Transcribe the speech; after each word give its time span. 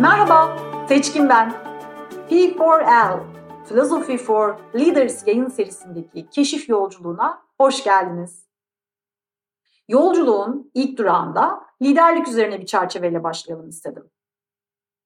Merhaba, 0.00 0.56
Seçkin 0.88 1.28
ben. 1.28 1.52
P4L, 2.30 3.20
Philosophy 3.68 4.18
for 4.18 4.56
Leaders 4.74 5.26
yayın 5.26 5.48
serisindeki 5.48 6.28
keşif 6.30 6.68
yolculuğuna 6.68 7.42
hoş 7.58 7.84
geldiniz. 7.84 8.48
Yolculuğun 9.88 10.70
ilk 10.74 10.98
durağında 10.98 11.60
liderlik 11.82 12.28
üzerine 12.28 12.60
bir 12.60 12.66
çerçeveyle 12.66 13.24
başlayalım 13.24 13.68
istedim. 13.68 14.10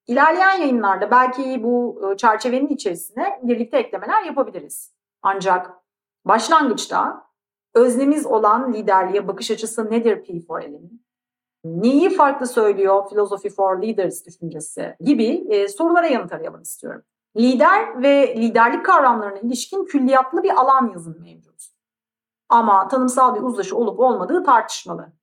İlerleyen 0.07 0.57
yayınlarda 0.57 1.11
belki 1.11 1.63
bu 1.63 2.01
e, 2.11 2.17
çerçevenin 2.17 2.67
içerisine 2.67 3.39
birlikte 3.43 3.77
eklemeler 3.77 4.23
yapabiliriz. 4.23 4.93
Ancak 5.21 5.71
başlangıçta 6.25 7.25
öznemiz 7.73 8.25
olan 8.25 8.73
liderliğe 8.73 9.27
bakış 9.27 9.51
açısı 9.51 9.91
nedir 9.91 10.17
P4L'in? 10.17 11.08
Neyi 11.63 12.09
farklı 12.09 12.47
söylüyor 12.47 13.09
Philosophy 13.09 13.53
for 13.53 13.81
Leaders 13.81 14.25
düşüncesi 14.25 14.95
gibi 14.99 15.45
e, 15.49 15.67
sorulara 15.67 16.07
yanıt 16.07 16.33
arayalım 16.33 16.61
istiyorum. 16.61 17.01
Lider 17.37 18.03
ve 18.03 18.35
liderlik 18.37 18.85
kavramlarına 18.85 19.39
ilişkin 19.39 19.85
külliyatlı 19.85 20.43
bir 20.43 20.61
alan 20.61 20.91
yazın 20.93 21.21
mevcut. 21.21 21.61
Ama 22.49 22.87
tanımsal 22.87 23.35
bir 23.35 23.41
uzlaşı 23.41 23.77
olup 23.77 23.99
olmadığı 23.99 24.43
tartışmalı. 24.43 25.13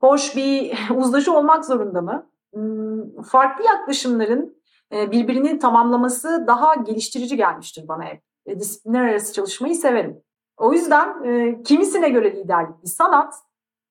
Hoş 0.00 0.36
bir 0.36 0.78
uzlaşı 0.96 1.32
olmak 1.32 1.64
zorunda 1.64 2.02
mı? 2.02 2.30
Hmm, 2.54 3.22
farklı 3.22 3.64
yaklaşımların 3.64 4.62
e, 4.92 5.10
birbirini 5.10 5.58
tamamlaması 5.58 6.44
daha 6.46 6.74
geliştirici 6.74 7.36
gelmiştir 7.36 7.88
bana 7.88 8.04
hep. 8.04 8.22
E, 8.46 8.60
disiplinler 8.60 9.00
arası 9.00 9.32
çalışmayı 9.32 9.74
severim. 9.74 10.22
O 10.56 10.72
yüzden 10.72 11.24
e, 11.24 11.62
kimisine 11.62 12.08
göre 12.08 12.36
liderlik 12.36 12.82
bir 12.82 12.88
sanat, 12.88 13.34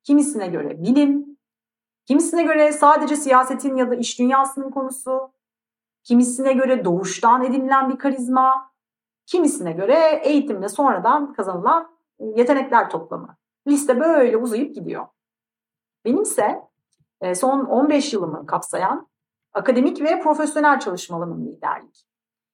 kimisine 0.04 0.48
göre 0.48 0.84
bilim, 0.84 1.29
kimisine 2.10 2.44
göre 2.44 2.72
sadece 2.72 3.16
siyasetin 3.16 3.76
ya 3.76 3.92
da 3.92 3.96
iş 3.96 4.20
dünyasının 4.20 4.72
konusu, 4.72 5.32
kimisine 6.04 6.54
göre 6.54 6.86
doğuştan 6.86 7.44
edinilen 7.44 7.90
bir 7.90 7.98
karizma, 7.98 8.72
kimisine 9.26 9.72
göre 9.72 10.22
eğitimle 10.24 10.70
sonradan 10.70 11.34
kazanılan 11.34 11.92
yetenekler 12.20 12.90
toplamı. 12.90 13.38
Liste 13.68 14.00
böyle 14.00 14.38
uzayıp 14.38 14.76
gidiyor. 14.76 15.08
Benimse 16.06 16.62
e, 17.22 17.36
son 17.36 17.66
15 17.66 18.14
yılımı 18.14 18.46
kapsayan 18.46 19.08
akademik 19.54 20.02
ve 20.02 20.20
profesyonel 20.20 20.80
çalışmalarımın 20.80 21.46
liderlik. 21.46 22.06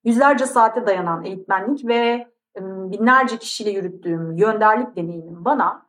Yüzlerce 0.03 0.45
saate 0.45 0.87
dayanan 0.87 1.23
eğitmenlik 1.23 1.87
ve 1.87 2.27
binlerce 2.59 3.37
kişiyle 3.37 3.69
yürüttüğüm 3.69 4.31
yönderlik 4.31 4.95
deneyimim 4.95 5.45
bana 5.45 5.85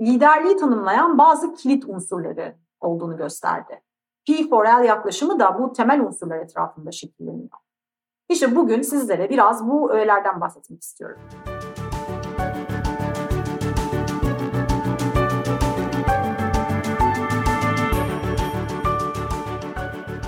liderliği 0.00 0.56
tanımlayan 0.56 1.18
bazı 1.18 1.54
kilit 1.54 1.84
unsurları 1.84 2.65
olduğunu 2.80 3.16
gösterdi. 3.16 3.82
P4L 4.28 4.86
yaklaşımı 4.86 5.40
da 5.40 5.58
bu 5.58 5.72
temel 5.72 6.00
unsurlar 6.00 6.38
etrafında 6.38 6.92
şekilleniyor. 6.92 7.58
İşte 8.28 8.56
bugün 8.56 8.82
sizlere 8.82 9.30
biraz 9.30 9.68
bu 9.68 9.92
öğelerden 9.92 10.40
bahsetmek 10.40 10.82
istiyorum. 10.82 11.20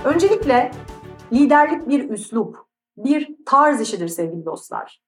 Öncelikle 0.05 0.71
liderlik 1.33 1.87
bir 1.87 2.09
üslup, 2.09 2.57
bir 2.97 3.35
tarz 3.45 3.81
işidir 3.81 4.07
sevgili 4.07 4.45
dostlar. 4.45 5.03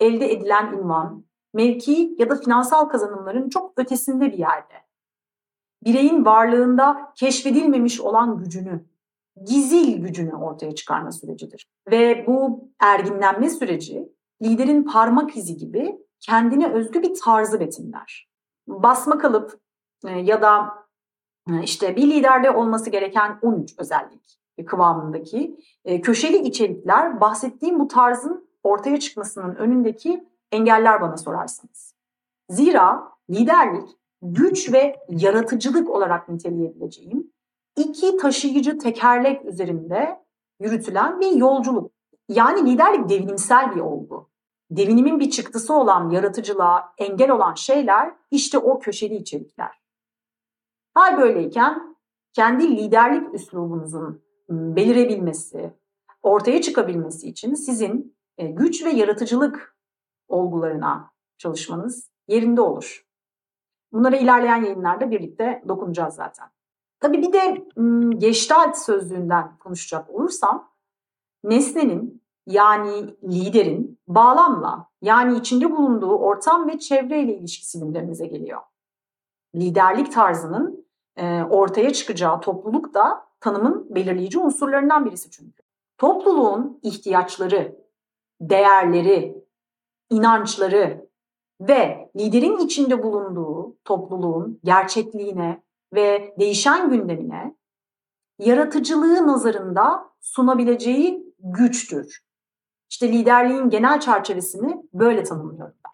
Elde 0.00 0.32
edilen 0.32 0.72
ünvan, 0.72 1.24
mevki 1.54 2.14
ya 2.18 2.30
da 2.30 2.36
finansal 2.36 2.88
kazanımların 2.88 3.48
çok 3.48 3.72
ötesinde 3.76 4.32
bir 4.32 4.38
yerde. 4.38 4.74
Bireyin 5.84 6.24
varlığında 6.24 7.12
keşfedilmemiş 7.14 8.00
olan 8.00 8.38
gücünü, 8.38 8.84
gizil 9.44 9.96
gücünü 9.96 10.34
ortaya 10.34 10.74
çıkarma 10.74 11.12
sürecidir. 11.12 11.66
Ve 11.90 12.24
bu 12.26 12.68
erginlenme 12.80 13.50
süreci 13.50 14.12
liderin 14.42 14.82
parmak 14.82 15.36
izi 15.36 15.56
gibi 15.56 15.98
kendine 16.20 16.72
özgü 16.72 17.02
bir 17.02 17.14
tarzı 17.24 17.60
betimler. 17.60 18.28
Basma 18.68 19.18
kalıp 19.18 19.60
e, 20.06 20.10
ya 20.18 20.42
da 20.42 20.74
e, 21.50 21.62
işte 21.62 21.96
bir 21.96 22.10
liderde 22.10 22.50
olması 22.50 22.90
gereken 22.90 23.38
13 23.42 23.74
özellik 23.78 24.38
kıvamındaki 24.66 25.60
e, 25.84 26.00
köşeli 26.00 26.38
içerikler 26.38 27.20
bahsettiğim 27.20 27.80
bu 27.80 27.88
tarzın 27.88 28.48
ortaya 28.62 29.00
çıkmasının 29.00 29.54
önündeki 29.54 30.28
engeller 30.52 31.00
bana 31.00 31.16
sorarsanız. 31.16 31.94
Zira 32.48 33.12
liderlik 33.30 33.88
güç 34.22 34.72
ve 34.72 34.96
yaratıcılık 35.08 35.90
olarak 35.90 36.28
niteleyebileceğim 36.28 37.32
iki 37.76 38.16
taşıyıcı 38.16 38.78
tekerlek 38.78 39.44
üzerinde 39.44 40.20
yürütülen 40.60 41.20
bir 41.20 41.32
yolculuk. 41.32 41.92
Yani 42.28 42.70
liderlik 42.70 43.08
devinimsel 43.08 43.74
bir 43.74 43.80
olgu. 43.80 44.30
Devinimin 44.70 45.20
bir 45.20 45.30
çıktısı 45.30 45.74
olan 45.74 46.10
yaratıcılığa 46.10 46.92
engel 46.98 47.30
olan 47.30 47.54
şeyler 47.54 48.14
işte 48.30 48.58
o 48.58 48.78
köşeli 48.78 49.16
içerikler. 49.16 49.82
Hal 50.94 51.18
böyleyken 51.18 51.96
kendi 52.32 52.76
liderlik 52.76 53.34
üslubunuzun 53.34 54.22
belirebilmesi, 54.48 55.72
ortaya 56.22 56.62
çıkabilmesi 56.62 57.28
için 57.28 57.54
sizin 57.54 58.16
e, 58.38 58.46
güç 58.46 58.84
ve 58.84 58.90
yaratıcılık 58.90 59.76
olgularına 60.28 61.10
çalışmanız 61.38 62.10
yerinde 62.28 62.60
olur. 62.60 63.06
Bunlara 63.92 64.16
ilerleyen 64.16 64.62
yayınlarda 64.62 65.10
birlikte 65.10 65.62
dokunacağız 65.68 66.14
zaten. 66.14 66.48
Tabii 67.00 67.22
bir 67.22 67.32
de 67.32 67.64
Gestalt 68.18 68.78
sözlüğünden 68.78 69.56
konuşacak 69.58 70.10
olursam 70.10 70.72
nesnenin 71.44 72.22
yani 72.46 73.14
liderin 73.24 73.98
bağlamla 74.08 74.88
yani 75.02 75.38
içinde 75.38 75.70
bulunduğu 75.70 76.16
ortam 76.18 76.68
ve 76.68 76.78
çevreyle 76.78 77.36
ilişkisi 77.36 77.80
gündemimize 77.80 78.26
geliyor. 78.26 78.60
Liderlik 79.54 80.12
tarzının 80.12 80.86
e, 81.16 81.42
ortaya 81.42 81.92
çıkacağı 81.92 82.40
topluluk 82.40 82.94
da 82.94 83.26
tanımın 83.40 83.94
belirleyici 83.94 84.38
unsurlarından 84.38 85.04
birisi 85.04 85.30
çünkü. 85.30 85.62
Topluluğun 85.98 86.80
ihtiyaçları, 86.82 87.76
değerleri, 88.40 89.44
inançları 90.10 91.06
ve 91.68 92.10
liderin 92.16 92.58
içinde 92.58 93.02
bulunduğu 93.02 93.76
topluluğun 93.84 94.60
gerçekliğine 94.64 95.62
ve 95.94 96.34
değişen 96.38 96.90
gündemine 96.90 97.56
yaratıcılığı 98.38 99.26
nazarında 99.26 100.10
sunabileceği 100.20 101.34
güçtür. 101.38 102.22
İşte 102.90 103.12
liderliğin 103.12 103.70
genel 103.70 104.00
çerçevesini 104.00 104.82
böyle 104.94 105.22
tanımlıyorum 105.22 105.74
ben. 105.86 105.92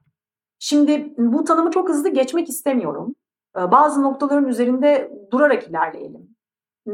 Şimdi 0.59 1.15
bu 1.19 1.45
tanımı 1.45 1.71
çok 1.71 1.89
hızlı 1.89 2.09
geçmek 2.09 2.49
istemiyorum. 2.49 3.15
Ee, 3.57 3.71
bazı 3.71 4.03
noktaların 4.03 4.49
üzerinde 4.49 5.13
durarak 5.33 5.69
ilerleyelim. 5.69 6.37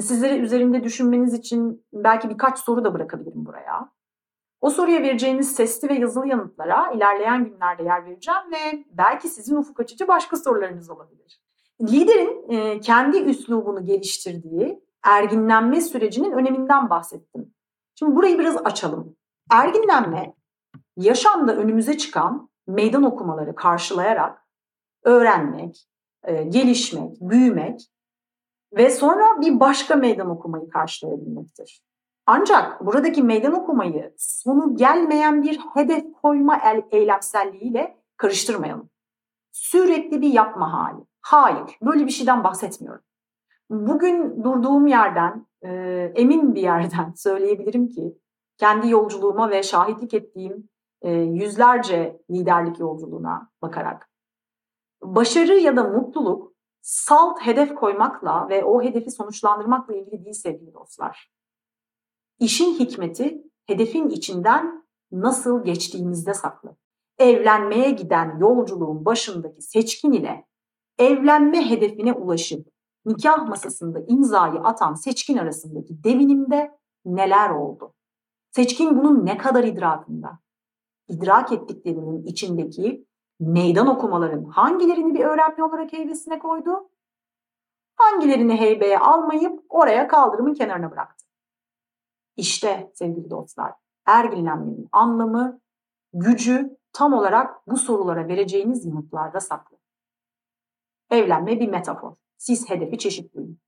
Sizlere 0.01 0.37
üzerinde 0.37 0.84
düşünmeniz 0.84 1.34
için 1.34 1.87
belki 1.93 2.29
birkaç 2.29 2.59
soru 2.59 2.84
da 2.84 2.95
bırakabilirim 2.95 3.47
buraya. 3.47 3.91
O 4.65 4.71
soruya 4.71 5.03
vereceğiniz 5.03 5.55
sesli 5.55 5.89
ve 5.89 5.95
yazılı 5.95 6.29
yanıtlara 6.29 6.93
ilerleyen 6.93 7.45
günlerde 7.45 7.83
yer 7.83 8.05
vereceğim 8.07 8.41
ve 8.53 8.85
belki 8.91 9.29
sizin 9.29 9.57
ufuk 9.57 9.81
açıcı 9.81 10.09
başka 10.09 10.37
sorularınız 10.37 10.91
olabilir. 10.91 11.43
Liderin 11.83 12.51
e, 12.51 12.81
kendi 12.81 13.19
üslubunu 13.19 13.85
geliştirdiği 13.85 14.85
erginlenme 15.03 15.81
sürecinin 15.81 16.33
öneminden 16.33 16.91
bahsettim. 16.91 17.55
Şimdi 17.99 18.17
burayı 18.17 18.39
biraz 18.39 18.57
açalım. 18.57 19.17
Erginlenme, 19.51 20.35
yaşamda 20.97 21.57
önümüze 21.57 21.99
çıkan 21.99 22.49
meydan 22.67 23.03
okumaları 23.03 23.55
karşılayarak 23.55 24.47
öğrenmek, 25.03 25.89
e, 26.22 26.43
gelişmek, 26.43 27.21
büyümek 27.21 27.81
ve 28.72 28.91
sonra 28.91 29.41
bir 29.41 29.60
başka 29.60 29.97
meydan 29.97 30.31
okumayı 30.31 30.69
karşılayabilmektir. 30.69 31.83
Ancak 32.26 32.86
buradaki 32.86 33.22
meydan 33.22 33.53
okumayı 33.53 34.15
sonu 34.18 34.76
gelmeyen 34.76 35.42
bir 35.42 35.59
hedef 35.74 36.04
koyma 36.22 36.56
el, 36.65 36.82
eylemselliğiyle 36.91 37.97
karıştırmayalım. 38.16 38.91
Sürekli 39.53 40.22
bir 40.22 40.32
yapma 40.32 40.72
hali. 40.72 41.04
Hayır, 41.21 41.78
böyle 41.82 42.06
bir 42.06 42.10
şeyden 42.10 42.44
bahsetmiyorum. 42.44 43.03
Bugün 43.71 44.44
durduğum 44.44 44.86
yerden, 44.86 45.47
e, 45.62 45.71
emin 46.15 46.54
bir 46.54 46.62
yerden 46.62 47.12
söyleyebilirim 47.16 47.88
ki 47.88 48.18
kendi 48.59 48.91
yolculuğuma 48.91 49.50
ve 49.50 49.62
şahitlik 49.62 50.15
ettiğim 50.15 50.68
e, 51.03 51.12
yüzlerce 51.12 52.21
liderlik 52.30 52.80
yolculuğuna 52.80 53.50
bakarak 53.62 54.10
başarı 55.03 55.59
ya 55.59 55.76
da 55.76 55.84
mutluluk 55.84 56.54
salt 56.82 57.41
hedef 57.41 57.74
koymakla 57.74 58.48
ve 58.48 58.65
o 58.65 58.82
hedefi 58.82 59.10
sonuçlandırmakla 59.10 59.94
ilgili 59.94 60.24
değil 60.24 60.34
sevgili 60.34 60.74
dostlar. 60.74 61.34
İşin 62.39 62.75
hikmeti 62.75 63.42
hedefin 63.66 64.09
içinden 64.09 64.84
nasıl 65.13 65.65
geçtiğimizde 65.65 66.34
saklı. 66.34 66.77
Evlenmeye 67.19 67.91
giden 67.91 68.39
yolculuğun 68.41 69.04
başındaki 69.04 69.63
seçkin 69.63 70.13
ile 70.13 70.47
evlenme 70.98 71.71
hedefine 71.71 72.13
ulaşıp 72.13 72.69
nikah 73.07 73.48
masasında 73.48 74.01
imzayı 74.09 74.60
atan 74.60 74.95
seçkin 74.95 75.36
arasındaki 75.36 76.04
devinimde 76.04 76.78
neler 77.04 77.51
oldu? 77.51 77.95
Seçkin 78.51 78.98
bunun 78.98 79.27
ne 79.27 79.39
kadar 79.39 79.65
idrakında? 79.65 80.39
İdrak 81.09 81.53
ettiklerinin 81.53 82.22
içindeki 82.22 83.07
meydan 83.41 83.86
okumaların 83.86 84.45
hangilerini 84.45 85.15
bir 85.15 85.25
öğrenme 85.25 85.65
olarak 85.65 85.92
heybesine 85.92 86.39
koydu? 86.39 86.91
Hangilerini 87.97 88.60
heybeye 88.60 88.98
almayıp 88.98 89.65
oraya 89.69 90.09
kaldırımın 90.09 90.54
kenarına 90.54 90.91
bıraktı? 90.91 91.14
İşte 92.36 92.91
sevgili 92.95 93.31
dostlar, 93.31 93.72
erginlenmenin 94.07 94.89
anlamı, 94.92 95.60
gücü 96.13 96.77
tam 96.92 97.13
olarak 97.13 97.66
bu 97.66 97.77
sorulara 97.77 98.28
vereceğiniz 98.28 98.86
yanıtlarda 98.86 99.41
saklı. 99.41 99.77
Evlenme 101.10 101.60
bir 101.60 101.69
metafor. 101.69 102.16
Siz 102.36 102.71
hedefi 102.71 102.98
çeşitleyin. 102.98 103.60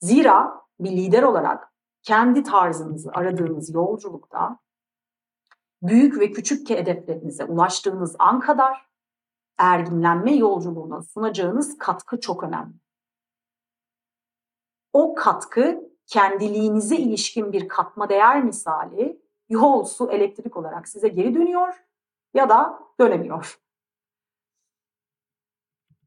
Zira 0.00 0.62
bir 0.80 0.90
lider 0.90 1.22
olarak 1.22 1.72
kendi 2.02 2.42
tarzınızı 2.42 3.10
aradığınız 3.14 3.74
yolculukta 3.74 4.58
büyük 5.82 6.20
ve 6.20 6.32
küçük 6.32 6.70
hedeflerinize 6.70 7.44
ulaştığınız 7.44 8.16
an 8.18 8.40
kadar 8.40 8.90
erginlenme 9.58 10.34
yolculuğuna 10.34 11.02
sunacağınız 11.02 11.78
katkı 11.78 12.20
çok 12.20 12.44
önemli. 12.44 12.74
O 14.92 15.14
katkı 15.14 15.89
kendiliğinize 16.10 16.96
ilişkin 16.96 17.52
bir 17.52 17.68
katma 17.68 18.08
değer 18.08 18.44
misali 18.44 19.22
yol, 19.48 19.84
su, 19.84 20.10
elektrik 20.10 20.56
olarak 20.56 20.88
size 20.88 21.08
geri 21.08 21.34
dönüyor 21.34 21.84
ya 22.34 22.48
da 22.48 22.80
dönemiyor. 23.00 23.60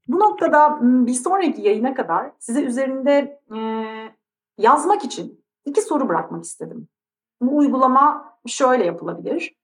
Bu 0.08 0.20
noktada 0.20 0.80
bir 0.82 1.14
sonraki 1.14 1.62
yayına 1.62 1.94
kadar 1.94 2.32
size 2.40 2.64
üzerinde 2.64 3.42
yazmak 4.58 5.04
için 5.04 5.46
iki 5.66 5.82
soru 5.82 6.10
bırakmak 6.10 6.44
istedim. 6.44 6.88
Bu 7.42 7.58
uygulama 7.58 8.38
şöyle 8.48 8.86
yapılabilir. 8.86 9.56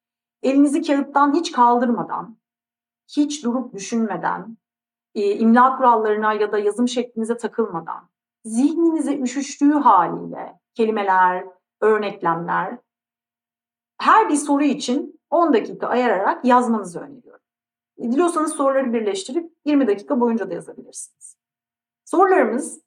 Elinizi 0.44 0.81
kağıttan 0.81 1.33
hiç 1.33 1.51
kaldırmadan, 1.51 2.38
hiç 3.07 3.44
durup 3.44 3.74
düşünmeden, 3.74 4.57
imla 5.13 5.77
kurallarına 5.77 6.33
ya 6.33 6.51
da 6.51 6.57
yazım 6.57 6.88
şeklinize 6.88 7.38
takılmadan, 7.38 8.09
zihninize 8.45 9.18
üşüştüğü 9.18 9.74
haliyle 9.74 10.59
kelimeler, 10.74 11.45
örneklemler, 11.81 12.77
her 14.01 14.30
bir 14.30 14.36
soru 14.36 14.63
için 14.63 15.19
10 15.30 15.53
dakika 15.53 15.88
ayararak 15.88 16.45
yazmanızı 16.45 17.00
öneriyorum. 17.00 17.45
Diliyorsanız 18.00 18.53
soruları 18.53 18.94
birleştirip 18.94 19.53
20 19.65 19.88
dakika 19.88 20.19
boyunca 20.19 20.50
da 20.50 20.53
yazabilirsiniz. 20.53 21.38
Sorularımız 22.06 22.81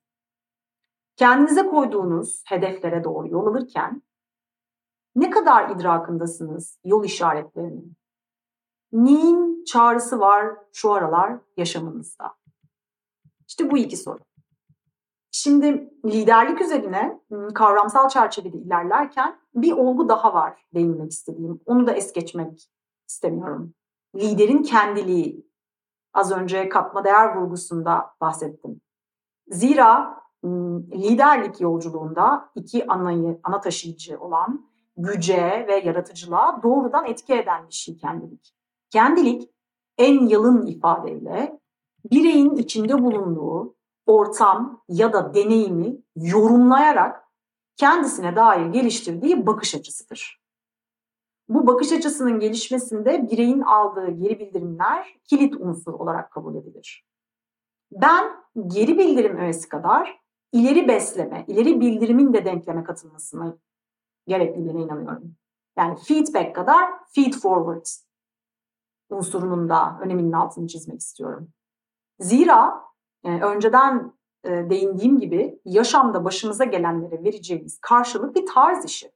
kendinize 1.16 1.66
koyduğunuz 1.66 2.42
hedeflere 2.46 3.04
doğru 3.04 3.28
yol 3.28 3.46
alırken 3.46 4.02
ne 5.16 5.30
kadar 5.30 5.70
idrakındasınız 5.70 6.78
yol 6.84 7.04
işaretlerinin? 7.04 7.96
Neyin 8.92 9.64
çağrısı 9.64 10.20
var 10.20 10.56
şu 10.72 10.92
aralar 10.92 11.38
yaşamınızda? 11.56 12.34
İşte 13.48 13.70
bu 13.70 13.78
iki 13.78 13.96
soru. 13.96 14.18
Şimdi 15.34 15.90
liderlik 16.06 16.60
üzerine 16.60 17.20
kavramsal 17.54 18.08
çerçevede 18.08 18.56
ilerlerken 18.56 19.38
bir 19.54 19.72
olgu 19.72 20.08
daha 20.08 20.34
var 20.34 20.66
değinmek 20.74 21.10
istediğim. 21.10 21.60
Onu 21.66 21.86
da 21.86 21.92
es 21.92 22.12
geçmek 22.12 22.70
istemiyorum. 23.08 23.74
Liderin 24.16 24.62
kendiliği. 24.62 25.46
Az 26.14 26.32
önce 26.32 26.68
katma 26.68 27.04
değer 27.04 27.36
vurgusunda 27.36 28.10
bahsettim. 28.20 28.80
Zira 29.48 30.22
liderlik 30.94 31.60
yolculuğunda 31.60 32.50
iki 32.54 32.86
anayı, 32.86 33.40
ana 33.42 33.60
taşıyıcı 33.60 34.20
olan 34.20 34.66
güce 34.96 35.64
ve 35.68 35.76
yaratıcılığa 35.84 36.62
doğrudan 36.62 37.06
etki 37.06 37.34
eden 37.34 37.68
bir 37.68 37.74
şey 37.74 37.96
kendilik. 37.96 38.54
Kendilik 38.90 39.50
en 39.98 40.26
yalın 40.26 40.66
ifadeyle 40.66 41.60
bireyin 42.10 42.56
içinde 42.56 43.02
bulunduğu 43.02 43.76
ortam 44.18 44.82
ya 44.88 45.12
da 45.12 45.34
deneyimi 45.34 45.98
yorumlayarak 46.16 47.24
kendisine 47.76 48.36
dair 48.36 48.66
geliştirdiği 48.66 49.46
bakış 49.46 49.74
açısıdır. 49.74 50.42
Bu 51.48 51.66
bakış 51.66 51.92
açısının 51.92 52.40
gelişmesinde 52.40 53.30
bireyin 53.30 53.60
aldığı 53.60 54.10
geri 54.10 54.40
bildirimler 54.40 55.18
kilit 55.24 55.54
unsur 55.54 55.92
olarak 55.92 56.30
kabul 56.30 56.54
edilir. 56.54 57.06
Ben 57.92 58.32
geri 58.66 58.98
bildirim 58.98 59.36
öğesi 59.36 59.68
kadar 59.68 60.20
ileri 60.52 60.88
besleme, 60.88 61.44
ileri 61.48 61.80
bildirimin 61.80 62.32
de 62.32 62.44
denkleme 62.44 62.84
katılmasına 62.84 63.56
gerekliliğine 64.26 64.82
inanıyorum. 64.82 65.34
Yani 65.78 65.98
feedback 65.98 66.54
kadar 66.54 66.90
feed 67.14 67.32
forward 67.32 67.86
unsurunun 69.10 69.68
da 69.68 69.98
öneminin 70.02 70.32
altını 70.32 70.66
çizmek 70.66 71.00
istiyorum. 71.00 71.48
Zira 72.18 72.91
e, 73.24 73.28
önceden 73.28 74.12
e, 74.44 74.50
değindiğim 74.50 75.20
gibi 75.20 75.60
yaşamda 75.64 76.24
başımıza 76.24 76.64
gelenlere 76.64 77.24
vereceğimiz 77.24 77.78
karşılık 77.80 78.36
bir 78.36 78.46
tarz 78.46 78.84
işi. 78.84 79.12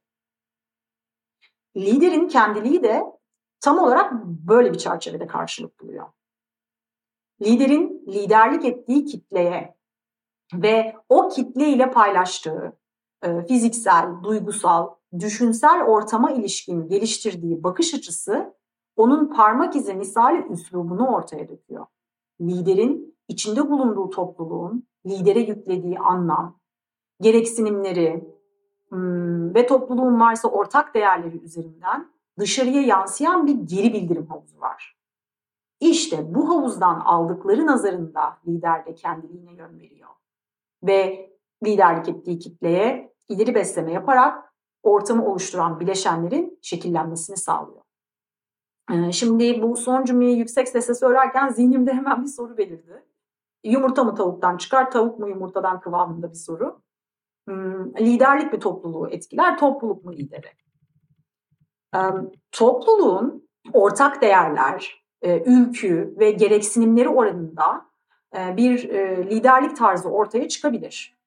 Liderin 1.77 2.27
kendiliği 2.27 2.83
de 2.83 3.03
tam 3.59 3.79
olarak 3.79 4.13
böyle 4.25 4.73
bir 4.73 4.77
çerçevede 4.77 5.27
karşılık 5.27 5.79
buluyor. 5.79 6.07
Liderin 7.41 8.05
liderlik 8.07 8.65
ettiği 8.65 9.05
kitleye 9.05 9.77
ve 10.53 10.95
o 11.09 11.29
kitle 11.29 11.69
ile 11.69 11.91
paylaştığı 11.91 12.77
e, 13.23 13.45
fiziksel, 13.45 14.23
duygusal, 14.23 14.89
düşünsel 15.19 15.83
ortama 15.83 16.31
ilişkin 16.31 16.87
geliştirdiği 16.87 17.63
bakış 17.63 17.93
açısı 17.93 18.53
onun 18.95 19.33
parmak 19.33 19.75
izi 19.75 19.93
misali 19.93 20.47
üslubunu 20.47 21.07
ortaya 21.07 21.49
döküyor. 21.49 21.85
Liderin 22.41 23.06
içinde 23.37 23.69
bulunduğu 23.69 24.09
topluluğun 24.09 24.87
lidere 25.05 25.39
yüklediği 25.39 25.99
anlam, 25.99 26.59
gereksinimleri 27.21 28.33
hmm, 28.89 29.55
ve 29.55 29.67
topluluğun 29.67 30.19
varsa 30.19 30.47
ortak 30.47 30.95
değerleri 30.95 31.37
üzerinden 31.37 32.11
dışarıya 32.39 32.81
yansıyan 32.81 33.47
bir 33.47 33.55
geri 33.55 33.93
bildirim 33.93 34.27
havuzu 34.27 34.59
var. 34.59 34.97
İşte 35.79 36.35
bu 36.35 36.49
havuzdan 36.49 36.99
aldıkları 36.99 37.65
nazarında 37.65 38.37
lider 38.47 38.85
de 38.85 38.95
kendiliğine 38.95 39.53
yön 39.53 39.79
veriyor. 39.79 40.09
Ve 40.83 41.29
liderlik 41.65 42.09
ettiği 42.09 42.39
kitleye 42.39 43.13
ileri 43.29 43.55
besleme 43.55 43.91
yaparak 43.91 44.53
ortamı 44.83 45.25
oluşturan 45.25 45.79
bileşenlerin 45.79 46.59
şekillenmesini 46.61 47.37
sağlıyor. 47.37 47.81
Ee, 48.91 49.11
şimdi 49.11 49.61
bu 49.61 49.75
son 49.75 50.05
cümleyi 50.05 50.37
yüksek 50.37 50.67
sesle 50.67 50.93
söylerken 50.93 51.49
zihnimde 51.49 51.93
hemen 51.93 52.23
bir 52.23 52.27
soru 52.27 52.57
belirdi. 52.57 53.06
Yumurta 53.67 54.03
mı 54.03 54.15
tavuktan 54.15 54.57
çıkar, 54.57 54.91
tavuk 54.91 55.19
mu 55.19 55.29
yumurtadan 55.29 55.79
kıvamında 55.79 56.29
bir 56.29 56.35
soru. 56.35 56.81
Hmm, 57.47 57.95
liderlik 57.95 58.53
bir 58.53 58.59
topluluğu 58.59 59.09
etkiler, 59.09 59.57
topluluk 59.57 60.05
mu 60.05 60.13
lideri? 60.13 60.51
Topluluğun 62.51 63.49
ortak 63.73 64.21
değerler, 64.21 65.03
e, 65.21 65.43
ülkü 65.43 66.15
ve 66.19 66.31
gereksinimleri 66.31 67.09
oranında 67.09 67.85
e, 68.37 68.57
bir 68.57 68.89
e, 68.89 69.29
liderlik 69.29 69.77
tarzı 69.77 70.09
ortaya 70.09 70.47
çıkabilir. 70.47 71.17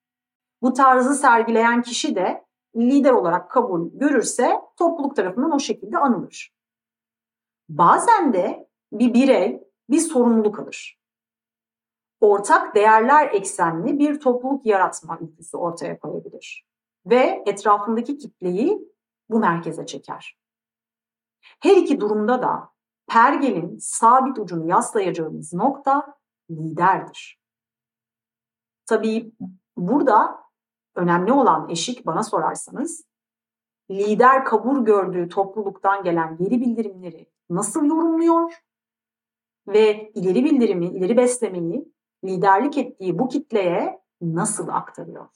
Bu 0.62 0.72
tarzı 0.72 1.14
sergileyen 1.14 1.82
kişi 1.82 2.14
de 2.14 2.44
lider 2.76 3.12
olarak 3.12 3.50
kabul 3.50 3.90
görürse 3.92 4.60
topluluk 4.76 5.16
tarafından 5.16 5.52
o 5.52 5.58
şekilde 5.58 5.98
anılır. 5.98 6.54
Bazen 7.68 8.32
de 8.32 8.68
bir 8.92 9.14
birey 9.14 9.62
bir 9.90 9.98
sorumluluk 9.98 10.58
alır. 10.58 10.99
Ortak 12.20 12.74
değerler 12.74 13.30
eksenli 13.32 13.98
bir 13.98 14.20
topluluk 14.20 14.66
yaratma 14.66 15.18
ülküsü 15.20 15.56
ortaya 15.56 15.98
koyabilir 15.98 16.66
ve 17.06 17.42
etrafındaki 17.46 18.18
kitleyi 18.18 18.92
bu 19.30 19.38
merkeze 19.38 19.86
çeker. 19.86 20.38
Her 21.40 21.76
iki 21.76 22.00
durumda 22.00 22.42
da 22.42 22.72
pergelin 23.06 23.78
sabit 23.80 24.38
ucunu 24.38 24.68
yaslayacağımız 24.68 25.52
nokta 25.52 26.18
liderdir. 26.50 27.40
Tabii 28.86 29.32
burada 29.76 30.40
önemli 30.94 31.32
olan 31.32 31.68
eşik 31.68 32.06
bana 32.06 32.22
sorarsanız 32.22 33.04
lider 33.90 34.44
kabul 34.44 34.84
gördüğü 34.84 35.28
topluluktan 35.28 36.02
gelen 36.04 36.36
geri 36.36 36.60
bildirimleri 36.60 37.30
nasıl 37.50 37.84
yorumluyor 37.84 38.62
ve 39.68 40.10
ileri 40.14 40.44
bildirimi, 40.44 40.86
ileri 40.86 41.16
beslemeyi 41.16 41.92
liderlik 42.24 42.78
ettiği 42.78 43.18
bu 43.18 43.28
kitleye 43.28 44.02
nasıl 44.20 44.68
aktarıyor? 44.68 45.26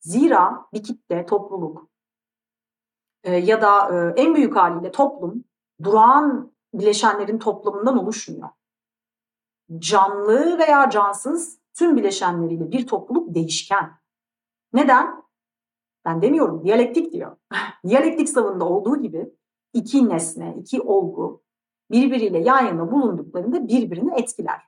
Zira 0.00 0.66
bir 0.72 0.82
kitle, 0.82 1.26
topluluk 1.26 1.90
e, 3.24 3.36
ya 3.36 3.62
da 3.62 3.88
e, 3.94 4.20
en 4.22 4.34
büyük 4.34 4.56
haliyle 4.56 4.90
toplum 4.90 5.44
durağan 5.82 6.52
bileşenlerin 6.74 7.38
toplamından 7.38 7.98
oluşmuyor. 7.98 8.48
Canlı 9.78 10.58
veya 10.58 10.90
cansız 10.90 11.58
tüm 11.74 11.96
bileşenleriyle 11.96 12.70
bir 12.70 12.86
topluluk 12.86 13.34
değişken. 13.34 14.00
Neden? 14.72 15.22
Ben 16.04 16.22
demiyorum, 16.22 16.64
diyalektik 16.64 17.12
diyor. 17.12 17.36
diyalektik 17.86 18.28
savında 18.28 18.64
olduğu 18.64 19.02
gibi 19.02 19.32
iki 19.72 20.08
nesne, 20.08 20.56
iki 20.60 20.80
olgu 20.80 21.42
birbiriyle 21.90 22.38
yan 22.38 22.66
yana 22.66 22.92
bulunduklarında 22.92 23.68
birbirini 23.68 24.20
etkiler. 24.20 24.62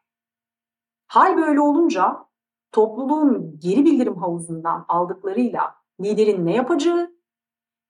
Hal 1.12 1.36
böyle 1.36 1.60
olunca 1.60 2.26
topluluğun 2.72 3.58
geri 3.58 3.84
bildirim 3.84 4.16
havuzundan 4.16 4.84
aldıklarıyla 4.88 5.74
liderin 6.00 6.46
ne 6.46 6.56
yapacağı 6.56 7.12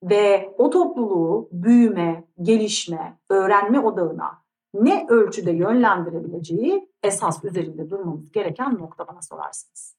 ve 0.02 0.54
o 0.58 0.70
topluluğu 0.70 1.48
büyüme, 1.52 2.28
gelişme, 2.42 3.18
öğrenme 3.30 3.80
odağına 3.80 4.42
ne 4.74 5.06
ölçüde 5.08 5.52
yönlendirebileceği 5.52 6.92
esas 7.02 7.44
üzerinde 7.44 7.90
durmamız 7.90 8.32
gereken 8.32 8.78
nokta 8.78 9.06
bana 9.06 9.22
sorarsınız. 9.22 9.96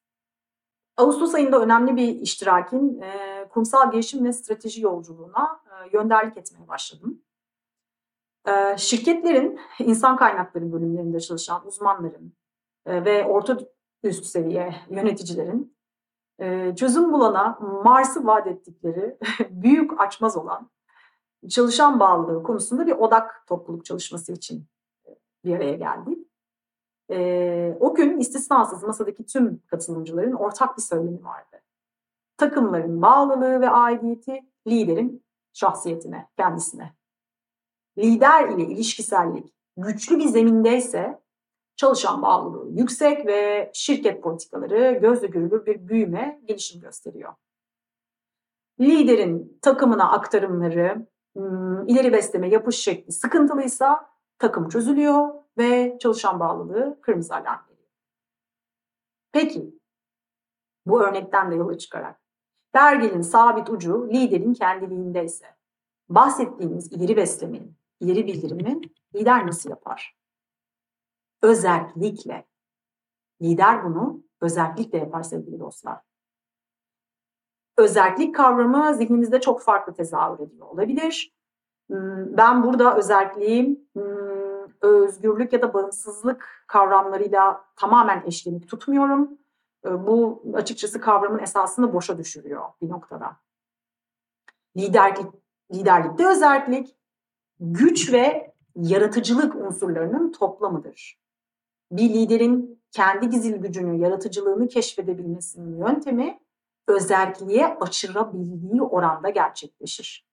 Ağustos 0.97 1.35
ayında 1.35 1.61
önemli 1.61 1.95
bir 1.95 2.21
iştirakin 2.21 3.01
e, 3.01 3.47
kurumsal 3.49 3.91
gelişim 3.91 4.25
ve 4.25 4.33
strateji 4.33 4.81
yolculuğuna 4.81 5.61
e, 5.65 5.97
yönderlik 5.97 6.37
etmeye 6.37 6.67
başladım. 6.67 7.21
E, 8.47 8.77
şirketlerin 8.77 9.59
insan 9.79 10.15
kaynakları 10.15 10.71
bölümlerinde 10.71 11.19
çalışan 11.19 11.67
uzmanların 11.67 12.33
ve 12.87 13.25
orta 13.25 13.57
üst 14.03 14.25
seviye 14.25 14.75
yöneticilerin 14.89 15.75
e, 16.39 16.75
çözüm 16.75 17.13
bulana 17.13 17.59
Mars'ı 17.83 18.25
vaat 18.25 18.47
ettikleri 18.47 19.17
büyük 19.49 20.01
açmaz 20.01 20.37
olan 20.37 20.69
çalışan 21.49 21.99
bağlılığı 21.99 22.43
konusunda 22.43 22.87
bir 22.87 22.91
odak 22.91 23.43
topluluk 23.47 23.85
çalışması 23.85 24.31
için 24.31 24.65
bir 25.45 25.55
araya 25.55 25.75
geldik. 25.75 26.27
E, 27.11 27.77
o 27.79 27.95
gün 27.95 28.19
istisnasız 28.19 28.83
masadaki 28.83 29.25
tüm 29.25 29.61
katılımcıların 29.67 30.33
ortak 30.33 30.77
bir 30.77 30.81
söylemi 30.81 31.23
vardı. 31.23 31.61
Takımların 32.37 33.01
bağlılığı 33.01 33.61
ve 33.61 33.69
aidiyeti 33.69 34.41
liderin 34.67 35.23
şahsiyetine, 35.53 36.27
kendisine. 36.37 36.93
Lider 37.97 38.49
ile 38.49 38.63
ilişkisellik 38.63 39.53
güçlü 39.77 40.19
bir 40.19 40.25
zemindeyse 40.25 41.22
çalışan 41.75 42.21
bağlılığı 42.21 42.79
yüksek 42.79 43.25
ve 43.25 43.71
şirket 43.73 44.23
politikaları 44.23 44.99
gözle 45.01 45.27
görülür 45.27 45.65
bir 45.65 45.87
büyüme, 45.87 46.41
gelişim 46.45 46.81
gösteriyor. 46.81 47.33
Liderin 48.79 49.59
takımına 49.61 50.11
aktarımları, 50.11 51.07
ileri 51.87 52.13
besleme 52.13 52.49
yapış 52.49 52.75
şekli 52.75 53.11
sıkıntılıysa 53.11 54.09
takım 54.39 54.69
çözülüyor 54.69 55.29
ve 55.57 55.97
çalışan 56.01 56.39
bağlılığı 56.39 57.01
kırmızı 57.01 57.33
alarm 57.33 57.61
veriyor. 57.69 57.89
Peki, 59.31 59.79
bu 60.85 61.03
örnekten 61.03 61.51
de 61.51 61.55
yola 61.55 61.77
çıkarak 61.77 62.19
derginin 62.75 63.21
sabit 63.21 63.69
ucu 63.69 64.09
liderin 64.09 64.53
kendiliğindeyse 64.53 65.45
bahsettiğimiz 66.09 66.93
ileri 66.93 67.17
beslemenin, 67.17 67.77
ileri 67.99 68.27
bildirimin 68.27 68.95
lider 69.15 69.47
nasıl 69.47 69.69
yapar? 69.69 70.22
Özellikle. 71.43 72.45
Lider 73.41 73.83
bunu 73.83 74.23
özellikle 74.41 74.97
yapar 74.97 75.23
sevgili 75.23 75.59
dostlar. 75.59 75.99
Özellik 77.77 78.35
kavramı 78.35 78.95
zihnimizde 78.95 79.41
çok 79.41 79.61
farklı 79.61 79.93
tezahür 79.93 80.39
ediyor 80.39 80.67
olabilir. 80.67 81.35
Hmm, 81.89 82.37
ben 82.37 82.63
burada 82.63 82.97
özelliğim 82.97 83.89
hmm, 83.93 84.67
özgürlük 84.81 85.53
ya 85.53 85.61
da 85.61 85.73
bağımsızlık 85.73 86.65
kavramlarıyla 86.67 87.65
tamamen 87.75 88.23
eşlenik 88.25 88.69
tutmuyorum. 88.69 89.37
Ee, 89.85 90.07
bu 90.07 90.43
açıkçası 90.53 91.01
kavramın 91.01 91.39
esasını 91.39 91.93
boşa 91.93 92.17
düşürüyor 92.17 92.69
bir 92.81 92.89
noktada. 92.89 93.37
Liderlik, 94.77 95.27
liderlikte 95.73 96.27
özellik 96.27 96.97
güç 97.59 98.13
ve 98.13 98.53
yaratıcılık 98.75 99.55
unsurlarının 99.55 100.31
toplamıdır. 100.31 101.22
Bir 101.93 102.09
liderin 102.09 102.83
kendi 102.91 103.29
gizil 103.29 103.57
gücünü, 103.57 104.01
yaratıcılığını 104.01 104.67
keşfedebilmesinin 104.67 105.77
yöntemi 105.77 106.39
özelliğe 106.87 107.67
açırabildiği 107.67 108.81
oranda 108.81 109.29
gerçekleşir. 109.29 110.27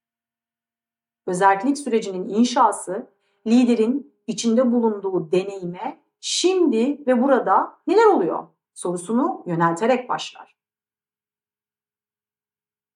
Özellik 1.26 1.79
sürecinin 1.79 2.29
inşası 2.29 3.07
liderin 3.47 4.14
içinde 4.26 4.73
bulunduğu 4.73 5.33
deneyime 5.33 6.00
şimdi 6.21 7.07
ve 7.07 7.23
burada 7.23 7.79
neler 7.87 8.07
oluyor 8.07 8.47
sorusunu 8.75 9.43
yönelterek 9.47 10.09
başlar. 10.09 10.57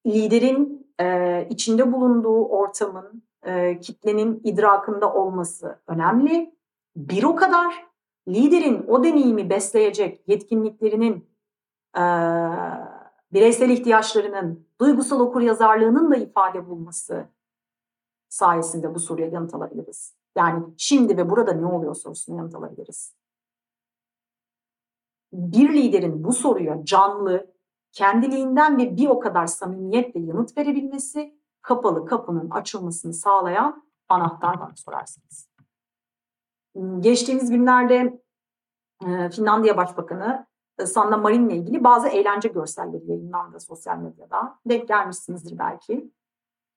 Liderin 0.07 0.91
e, 1.01 1.47
içinde 1.51 1.93
bulunduğu 1.93 2.45
ortamın, 2.45 3.23
e, 3.43 3.81
kitlenin 3.81 4.41
idrakında 4.45 5.15
olması 5.15 5.79
önemli. 5.87 6.55
Bir 6.97 7.23
o 7.23 7.37
kadar 7.37 7.94
liderin 8.29 8.87
o 8.89 9.05
deneyimi 9.05 9.51
besleyecek 9.51 10.29
yetkinliklerinin, 10.29 11.31
e, 11.97 12.03
bireysel 13.33 13.71
ihtiyaçlarının, 13.71 14.69
duygusal 14.81 15.21
okuryazarlığının 15.21 16.11
da 16.11 16.17
ifade 16.17 16.69
bulması 16.69 17.27
sayesinde 18.29 18.95
bu 18.95 19.01
soruya 19.01 19.29
yanıt 19.29 19.55
alabiliriz. 19.55 20.15
Yani 20.37 20.65
şimdi 20.77 21.17
ve 21.17 21.31
burada 21.31 21.53
ne 21.53 21.67
oluyor 21.67 21.95
sorusuna 21.95 22.37
yanıt 22.37 22.55
alabiliriz. 22.55 23.15
Bir 25.33 25.75
liderin 25.75 26.25
bu 26.25 26.33
soruya 26.33 26.85
canlı, 26.85 27.55
kendiliğinden 27.93 28.79
ve 28.79 28.97
bir 28.97 29.09
o 29.09 29.21
kadar 29.21 29.47
samimiyetle 29.47 30.21
yanıt 30.21 30.59
verebilmesi 30.59 31.39
kapalı 31.63 32.07
kapının 32.07 32.51
açılmasını 32.51 33.13
sağlayan 33.13 33.85
anahtar 34.09 34.61
bana 34.61 34.77
sorarsınız. 34.77 35.54
Geçtiğimiz 37.01 37.51
günlerde 37.51 38.21
e, 39.07 39.31
Finlandiya 39.31 39.77
Başbakanı 39.77 40.47
e, 40.79 40.87
Sanna 40.87 41.17
Marin 41.17 41.49
ile 41.49 41.57
ilgili 41.57 41.85
bazı 41.85 42.09
eğlence 42.09 42.49
görselleri 42.49 43.11
yayınlandı 43.11 43.61
sosyal 43.61 43.99
medyada. 43.99 44.59
Denk 44.67 44.89
gelmişsinizdir 44.89 45.59
belki. 45.59 46.11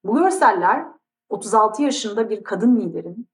Bu 0.04 0.16
görseller 0.16 0.88
36 1.30 1.84
yaşında 1.84 2.30
bir 2.30 2.44
kadın 2.44 2.80
liderin 2.80 3.28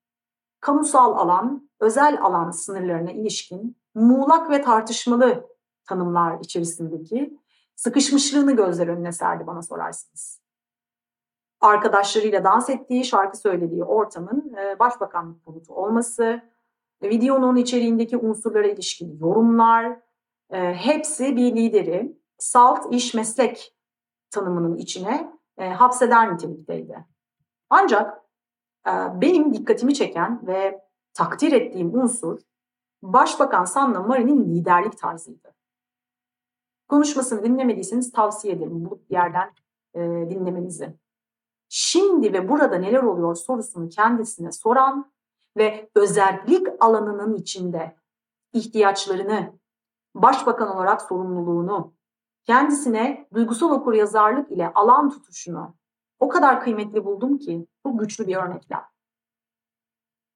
kamusal 0.60 1.17
alan, 1.17 1.70
özel 1.79 2.22
alan 2.22 2.51
sınırlarına 2.51 3.12
ilişkin 3.12 3.77
muğlak 3.96 4.50
ve 4.50 4.62
tartışmalı 4.62 5.50
tanımlar 5.86 6.39
içerisindeki 6.39 7.38
sıkışmışlığını 7.75 8.55
gözler 8.55 8.88
önüne 8.88 9.12
serdi 9.12 9.48
bana 9.48 9.62
sorarsınız. 9.62 10.41
Arkadaşlarıyla 11.62 12.43
dans 12.43 12.70
ettiği, 12.70 13.05
şarkı 13.05 13.38
söylediği 13.38 13.84
ortamın 13.84 14.53
e, 14.53 14.79
başbakanlık 14.79 15.46
konutu 15.46 15.74
olması, 15.74 16.41
videonun 17.10 17.55
içeriğindeki 17.55 18.17
unsurlara 18.17 18.67
ilişkin 18.67 19.19
yorumlar, 19.19 20.00
e, 20.50 20.74
hepsi 20.74 21.36
bir 21.36 21.55
lideri 21.55 22.17
salt 22.38 22.93
iş 22.93 23.13
meslek 23.13 23.75
tanımının 24.31 24.77
içine 24.77 25.33
e, 25.57 25.69
hapseder 25.69 26.33
nitelikteydi. 26.33 27.05
Ancak 27.69 28.22
e, 28.88 28.91
benim 29.22 29.53
dikkatimi 29.53 29.93
çeken 29.93 30.48
ve 30.48 30.81
takdir 31.13 31.51
ettiğim 31.51 32.00
unsur 32.00 32.39
Başbakan 33.03 33.65
Sanna 33.65 34.00
Marin'in 34.00 34.55
liderlik 34.55 34.98
tarzıydı. 34.98 35.53
Konuşmasını 36.88 37.43
dinlemediyseniz 37.43 38.12
tavsiye 38.12 38.53
ederim 38.53 38.86
bulup 38.86 39.10
bir 39.10 39.15
yerden 39.15 39.51
e, 39.93 40.00
dinlemenizi. 40.29 40.93
Şimdi 41.69 42.33
ve 42.33 42.50
burada 42.50 42.75
neler 42.75 43.03
oluyor 43.03 43.36
sorusunu 43.36 43.89
kendisine 43.89 44.51
soran 44.51 45.12
ve 45.57 45.89
özellik 45.95 46.67
alanının 46.79 47.36
içinde 47.36 47.95
ihtiyaçlarını, 48.53 49.53
başbakan 50.15 50.75
olarak 50.75 51.01
sorumluluğunu, 51.01 51.93
kendisine 52.45 53.27
duygusal 53.33 53.72
okuryazarlık 53.72 54.51
ile 54.51 54.74
alan 54.74 55.10
tutuşunu 55.10 55.75
o 56.19 56.27
kadar 56.27 56.62
kıymetli 56.62 57.05
buldum 57.05 57.38
ki 57.38 57.67
bu 57.86 57.98
güçlü 57.98 58.27
bir 58.27 58.36
örneklem. 58.36 58.83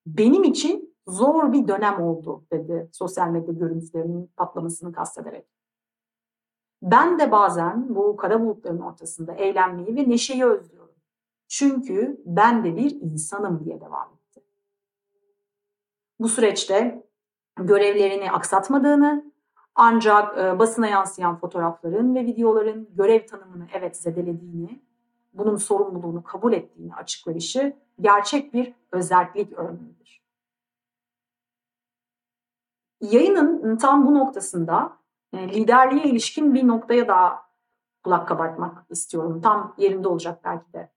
Benim 0.06 0.44
için 0.44 0.98
zor 1.08 1.54
bir 1.54 1.68
dönem 1.68 2.02
oldu 2.02 2.46
dedi 2.52 2.90
sosyal 2.94 3.30
medya 3.30 3.54
görüntülerinin 3.54 4.32
patlamasını 4.38 4.92
kastederek. 4.92 5.48
Ben 6.82 7.20
de 7.20 7.32
bazen 7.32 7.96
bu 7.96 8.18
kara 8.18 8.42
bulutların 8.42 8.80
ortasında 8.80 9.34
eğlenmeyi 9.34 9.96
ve 9.96 10.10
neşeyi 10.10 10.46
özlüyorum. 10.46 10.96
Çünkü 11.48 12.22
ben 12.26 12.64
de 12.64 12.76
bir 12.76 12.92
insanım 12.92 13.66
diye 13.66 13.82
devam 13.82 14.08
etti. 14.10 14.17
Bu 16.20 16.30
süreçte 16.30 17.04
görevlerini 17.58 18.32
aksatmadığını 18.32 19.32
ancak 19.76 20.38
e, 20.38 20.60
basına 20.60 20.88
yansıyan 20.88 21.38
fotoğrafların 21.38 22.16
ve 22.16 22.26
videoların 22.26 22.90
görev 22.96 23.28
tanımını 23.28 23.68
evet 23.74 23.98
zedelediğini 23.98 24.82
bunun 25.34 25.56
sorumluluğunu 25.56 26.24
kabul 26.24 26.54
ettiğini 26.54 26.96
açıklayışı 26.96 27.76
gerçek 28.02 28.54
bir 28.54 28.74
özellik 28.92 29.54
örneğidir. 29.54 30.24
Yayının 33.02 33.78
tam 33.78 34.08
bu 34.08 34.16
noktasında 34.16 34.98
e, 35.34 35.50
liderliğe 35.50 36.04
ilişkin 36.04 36.54
bir 36.54 36.68
noktaya 36.68 37.08
daha 37.08 37.48
kulak 38.04 38.28
kabartmak 38.28 38.86
istiyorum. 38.90 39.42
Tam 39.42 39.76
yerinde 39.78 40.08
olacak 40.08 40.40
belki 40.44 40.74
de. 40.74 40.92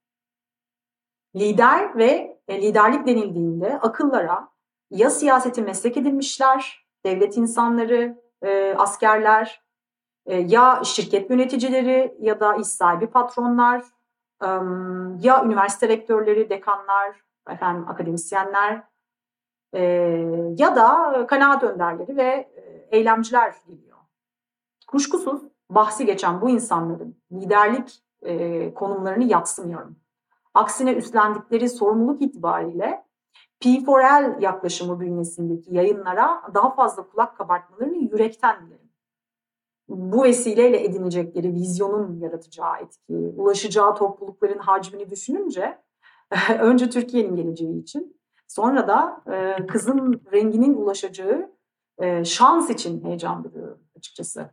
Lider 1.35 1.97
ve 1.97 2.41
e, 2.47 2.61
liderlik 2.61 3.07
denildiğinde 3.07 3.79
akıllara 3.79 4.50
ya 4.91 5.09
siyaseti 5.09 5.61
meslek 5.61 5.97
edinmişler, 5.97 6.85
devlet 7.05 7.37
insanları, 7.37 8.21
e, 8.41 8.75
askerler, 8.77 9.61
e, 10.25 10.35
ya 10.35 10.81
şirket 10.85 11.29
yöneticileri 11.29 12.17
ya 12.19 12.39
da 12.39 12.55
iş 12.55 12.67
sahibi 12.67 13.07
patronlar, 13.07 13.83
e, 14.41 14.47
ya 15.19 15.45
üniversite 15.45 15.87
rektörleri, 15.87 16.49
dekanlar, 16.49 17.21
efendim 17.49 17.85
akademisyenler 17.89 18.83
e, 19.73 19.81
ya 20.57 20.75
da 20.75 21.27
kanaat 21.27 21.63
önderleri 21.63 22.17
ve 22.17 22.23
e, 22.55 22.87
eylemciler 22.97 23.55
geliyor. 23.67 23.97
Kuşkusuz 24.87 25.41
bahsi 25.69 26.05
geçen 26.05 26.41
bu 26.41 26.49
insanların 26.49 27.17
liderlik 27.31 28.03
e, 28.21 28.73
konumlarını 28.73 29.23
yatsımıyorum. 29.23 29.95
Aksine 30.53 30.93
üstlendikleri 30.93 31.69
sorumluluk 31.69 32.21
itibariyle 32.21 33.03
P4L 33.61 34.43
yaklaşımı 34.43 34.99
bünyesindeki 34.99 35.75
yayınlara 35.75 36.41
daha 36.53 36.75
fazla 36.75 37.09
kulak 37.09 37.37
kabartmalarını 37.37 37.97
yürekten 37.97 38.65
dilerim. 38.65 38.91
Bu 39.89 40.23
vesileyle 40.23 40.83
edinecekleri 40.83 41.53
vizyonun 41.53 42.19
yaratacağı 42.19 42.77
etki, 42.81 43.13
ulaşacağı 43.13 43.95
toplulukların 43.95 44.59
hacmini 44.59 45.09
düşününce 45.09 45.81
önce 46.59 46.89
Türkiye'nin 46.89 47.35
geleceği 47.35 47.81
için 47.81 48.21
sonra 48.47 48.87
da 48.87 49.23
e, 49.33 49.65
kızın 49.67 50.21
renginin 50.33 50.73
ulaşacağı 50.73 51.51
e, 51.97 52.25
şans 52.25 52.69
için 52.69 53.03
heyecan 53.03 53.43
duyuyorum 53.43 53.79
açıkçası. 53.97 54.49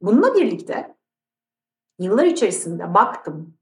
Bununla 0.00 0.34
birlikte 0.34 0.96
yıllar 1.98 2.24
içerisinde 2.24 2.94
baktım, 2.94 3.58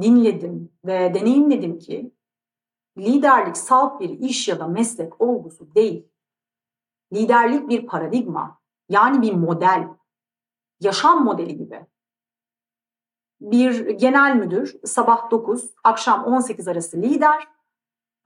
dinledim 0.00 0.72
ve 0.84 1.14
deneyimledim 1.14 1.78
ki 1.78 2.12
liderlik 3.00 3.56
salt 3.56 4.00
bir 4.00 4.10
iş 4.10 4.48
ya 4.48 4.60
da 4.60 4.66
meslek 4.66 5.20
olgusu 5.20 5.74
değil. 5.74 6.08
Liderlik 7.12 7.68
bir 7.68 7.86
paradigma, 7.86 8.58
yani 8.88 9.22
bir 9.22 9.34
model, 9.34 9.88
yaşam 10.80 11.24
modeli 11.24 11.56
gibi. 11.56 11.86
Bir 13.40 13.88
genel 13.88 14.36
müdür 14.36 14.80
sabah 14.84 15.30
9, 15.30 15.74
akşam 15.84 16.24
18 16.24 16.68
arası 16.68 16.96
lider 16.96 17.48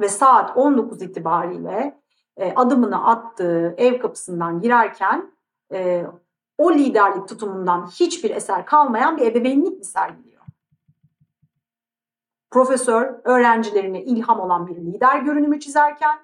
ve 0.00 0.09
saat 0.09 0.57
19 0.57 1.02
itibariyle 1.02 2.00
e, 2.37 2.54
adımını 2.54 3.07
attığı 3.07 3.75
ev 3.78 3.99
kapısından 3.99 4.61
girerken 4.61 5.33
e, 5.73 6.07
o 6.59 6.73
liderlik 6.73 7.28
tutumundan 7.28 7.87
hiçbir 7.87 8.31
eser 8.31 8.66
kalmayan 8.66 9.16
bir 9.16 9.26
ebeveynlik 9.26 9.78
mi 9.78 9.85
sergiliyor? 9.85 10.34
Profesör 12.54 13.20
öğrencilerine 13.25 14.04
ilham 14.04 14.40
olan 14.40 14.66
bir 14.66 14.76
lider 14.76 15.18
görünümü 15.18 15.61
çizerken 15.61 16.18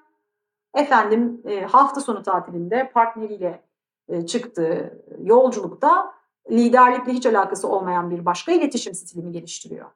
efendim 0.73 1.41
e, 1.45 1.61
hafta 1.61 2.01
sonu 2.01 2.23
tatilinde 2.23 2.91
partneriyle 2.93 3.63
e, 4.07 4.25
çıktığı 4.25 5.03
yolculukta 5.19 6.13
liderlikle 6.51 7.13
hiç 7.13 7.25
alakası 7.25 7.67
olmayan 7.67 8.11
bir 8.11 8.25
başka 8.25 8.51
iletişim 8.51 8.93
stilimi 8.93 9.31
geliştiriyor. 9.31 9.91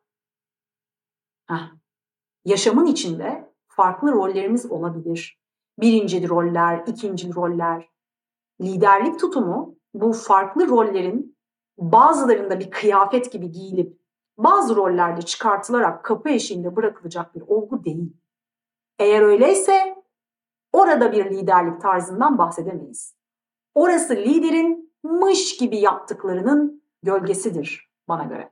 Heh. 1.46 1.72
Yaşamın 2.46 2.86
içinde 2.86 3.54
farklı 3.68 4.12
rollerimiz 4.12 4.72
olabilir. 4.72 5.42
Birinci 5.80 6.30
roller, 6.30 6.84
ikinci 6.88 7.36
roller. 7.36 7.90
Liderlik 8.62 9.20
tutumu 9.20 9.76
bu 9.94 10.14
farklı 10.14 10.68
rollerin 10.70 11.38
bazılarında 11.78 12.60
bir 12.60 12.72
kıyafet 12.72 13.32
gibi 13.32 13.52
giyilip 13.52 14.05
bazı 14.38 14.76
rollerde 14.76 15.22
çıkartılarak 15.22 16.04
kapı 16.04 16.30
eşiğinde 16.30 16.76
bırakılacak 16.76 17.36
bir 17.36 17.42
olgu 17.42 17.84
değil. 17.84 18.14
Eğer 19.00 19.22
öyleyse 19.22 20.04
orada 20.74 21.12
bir 21.12 21.26
liderlik 21.26 21.82
tarzından 21.82 22.38
bahsedemeyiz. 22.38 23.16
Orası 23.76 24.16
liderin 24.16 24.94
mış 25.04 25.58
gibi 25.58 25.78
yaptıklarının 25.78 26.84
gölgesidir 27.04 27.92
bana 28.08 28.24
göre. 28.24 28.52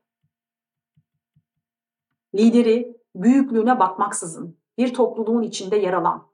Lideri 2.36 2.98
büyüklüğüne 3.16 3.80
bakmaksızın 3.80 4.58
bir 4.78 4.94
topluluğun 4.94 5.42
içinde 5.42 5.76
yer 5.76 5.94
alan, 5.94 6.28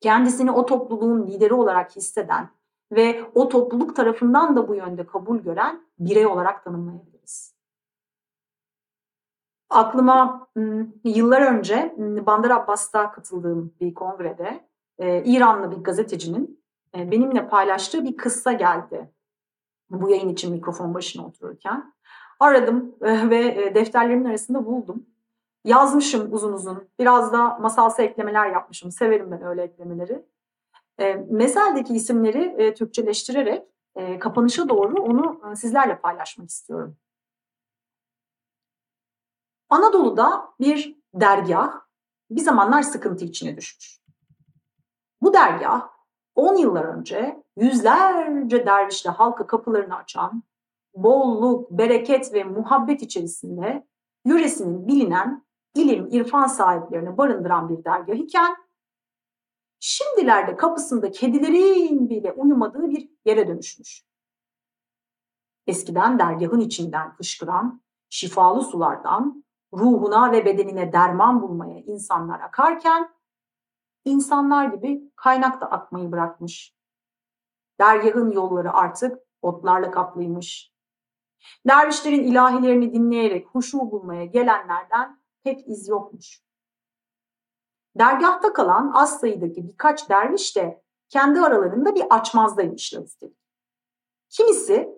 kendisini 0.00 0.50
o 0.50 0.66
topluluğun 0.66 1.26
lideri 1.26 1.54
olarak 1.54 1.96
hisseden 1.96 2.48
ve 2.92 3.30
o 3.34 3.48
topluluk 3.48 3.96
tarafından 3.96 4.56
da 4.56 4.68
bu 4.68 4.74
yönde 4.74 5.06
kabul 5.06 5.38
gören 5.38 5.86
birey 5.98 6.26
olarak 6.26 6.64
tanımlayabiliriz. 6.64 7.53
Aklıma 9.74 10.48
yıllar 11.04 11.42
önce 11.42 11.94
Bandar 11.98 12.50
Abbas'ta 12.50 13.12
katıldığım 13.12 13.74
bir 13.80 13.94
kongrede 13.94 14.68
İranlı 15.00 15.70
bir 15.70 15.76
gazetecinin 15.76 16.64
benimle 16.94 17.48
paylaştığı 17.48 18.04
bir 18.04 18.16
kıssa 18.16 18.52
geldi. 18.52 19.10
Bu 19.90 20.10
yayın 20.10 20.28
için 20.28 20.52
mikrofon 20.52 20.94
başına 20.94 21.26
otururken. 21.26 21.94
Aradım 22.40 22.94
ve 23.02 23.74
defterlerimin 23.74 24.24
arasında 24.24 24.66
buldum. 24.66 25.06
Yazmışım 25.64 26.32
uzun 26.32 26.52
uzun. 26.52 26.88
Biraz 26.98 27.32
da 27.32 27.58
masalsı 27.58 28.02
eklemeler 28.02 28.50
yapmışım. 28.50 28.90
Severim 28.90 29.30
ben 29.30 29.42
öyle 29.42 29.62
eklemeleri. 29.62 30.24
Mezel'deki 31.30 31.94
isimleri 31.94 32.74
Türkçeleştirerek 32.74 33.62
kapanışa 34.20 34.68
doğru 34.68 35.02
onu 35.02 35.40
sizlerle 35.56 35.98
paylaşmak 35.98 36.50
istiyorum. 36.50 36.96
Anadolu'da 39.70 40.48
bir 40.60 41.00
dergah 41.14 41.80
bir 42.30 42.40
zamanlar 42.40 42.82
sıkıntı 42.82 43.24
içine 43.24 43.56
düşmüş. 43.56 44.00
Bu 45.22 45.32
dergah 45.32 45.88
10 46.34 46.56
yıllar 46.56 46.84
önce 46.84 47.42
yüzlerce 47.56 48.66
dervişle 48.66 49.10
halka 49.10 49.46
kapılarını 49.46 49.96
açan, 49.96 50.42
bolluk, 50.94 51.70
bereket 51.70 52.34
ve 52.34 52.44
muhabbet 52.44 53.02
içerisinde 53.02 53.86
yöresinin 54.24 54.88
bilinen 54.88 55.46
ilim, 55.74 56.08
irfan 56.10 56.46
sahiplerini 56.46 57.16
barındıran 57.16 57.68
bir 57.68 57.84
dergah 57.84 58.14
iken 58.14 58.56
şimdilerde 59.80 60.56
kapısında 60.56 61.10
kedilerin 61.10 62.10
bile 62.10 62.32
uyumadığı 62.32 62.90
bir 62.90 63.08
yere 63.24 63.48
dönüşmüş. 63.48 64.04
Eskiden 65.66 66.18
dergahın 66.18 66.60
içinden 66.60 67.14
fışkıran 67.14 67.82
şifalı 68.10 68.62
sulardan 68.62 69.43
ruhuna 69.78 70.32
ve 70.32 70.44
bedenine 70.44 70.92
derman 70.92 71.42
bulmaya 71.42 71.78
insanlar 71.78 72.40
akarken 72.40 73.14
insanlar 74.04 74.66
gibi 74.66 75.12
kaynak 75.16 75.60
da 75.60 75.70
akmayı 75.70 76.12
bırakmış. 76.12 76.74
Dergahın 77.80 78.30
yolları 78.30 78.72
artık 78.72 79.18
otlarla 79.42 79.90
kaplıymış. 79.90 80.74
Dervişlerin 81.68 82.24
ilahilerini 82.24 82.92
dinleyerek 82.92 83.48
huşu 83.48 83.78
bulmaya 83.78 84.24
gelenlerden 84.24 85.20
pek 85.44 85.68
iz 85.68 85.88
yokmuş. 85.88 86.44
Dergahta 87.98 88.52
kalan 88.52 88.92
az 88.94 89.20
sayıdaki 89.20 89.68
birkaç 89.68 90.08
derviş 90.08 90.56
de 90.56 90.82
kendi 91.08 91.40
aralarında 91.40 91.94
bir 91.94 92.04
açmazdaymışlar 92.10 93.02
üstelik. 93.02 93.36
Kimisi 94.28 94.88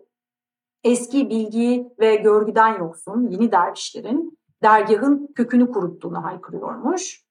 eski 0.85 1.31
bilgi 1.31 1.93
ve 1.99 2.17
görgüden 2.17 2.79
yoksun 2.79 3.29
yeni 3.31 3.53
dervişlerin 3.53 4.36
dergahın 4.67 5.27
kökünü 5.35 5.73
kuruttuğunu 5.73 6.25
haykırıyormuş. 6.25 7.27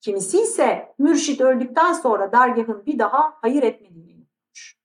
Kimisi 0.00 0.40
ise 0.40 0.94
mürşit 0.98 1.40
öldükten 1.40 1.92
sonra 1.92 2.32
dergahın 2.32 2.86
bir 2.86 2.98
daha 2.98 3.34
hayır 3.40 3.62
etmediğini 3.62 4.10
inanıyormuş. 4.10 4.78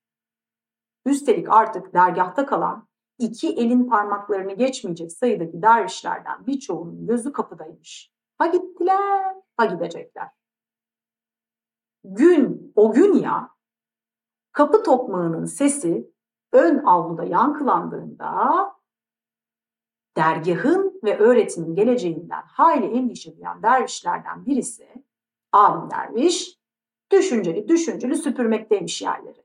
Üstelik 1.06 1.50
artık 1.50 1.94
dergahta 1.94 2.46
kalan 2.46 2.88
iki 3.18 3.50
elin 3.50 3.90
parmaklarını 3.90 4.54
geçmeyecek 4.54 5.12
sayıdaki 5.12 5.62
dervişlerden 5.62 6.48
birçoğunun 6.48 7.08
gözü 7.08 7.32
kapıdaymış. 7.32 8.14
Ha 8.38 8.48
gittiler, 8.48 9.36
ha 9.58 9.66
gidecekler. 9.66 10.28
Gün, 12.04 12.74
o 12.76 12.92
gün 12.92 13.14
ya, 13.14 13.50
kapı 14.52 14.84
tokmağının 14.84 15.46
sesi 15.46 16.12
ön 16.52 16.78
avluda 16.78 17.24
yankılandığında 17.24 18.79
dergahın 20.18 21.00
ve 21.04 21.18
öğretimin 21.18 21.76
geleceğinden 21.76 22.42
hayli 22.42 22.86
endişe 22.86 23.38
duyan 23.38 23.64
dervişlerden 23.64 24.46
birisi, 24.46 24.88
alim 25.52 25.92
derviş, 25.92 26.60
düşünceli 27.12 27.68
düşünceli 27.68 28.16
süpürmekteymiş 28.16 29.02
yerleri. 29.02 29.44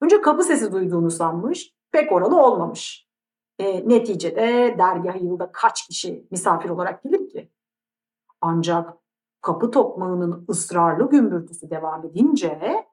Önce 0.00 0.20
kapı 0.20 0.42
sesi 0.42 0.72
duyduğunu 0.72 1.10
sanmış, 1.10 1.74
pek 1.92 2.12
oralı 2.12 2.42
olmamış. 2.42 3.10
E, 3.58 3.88
neticede 3.88 4.74
dergah 4.78 5.22
yılda 5.22 5.52
kaç 5.52 5.86
kişi 5.86 6.26
misafir 6.30 6.70
olarak 6.70 7.02
gelir 7.02 7.28
ki? 7.28 7.52
Ancak 8.40 8.94
kapı 9.40 9.70
tokmağının 9.70 10.46
ısrarlı 10.50 11.10
gümbürtüsü 11.10 11.70
devam 11.70 12.06
edince 12.06 12.86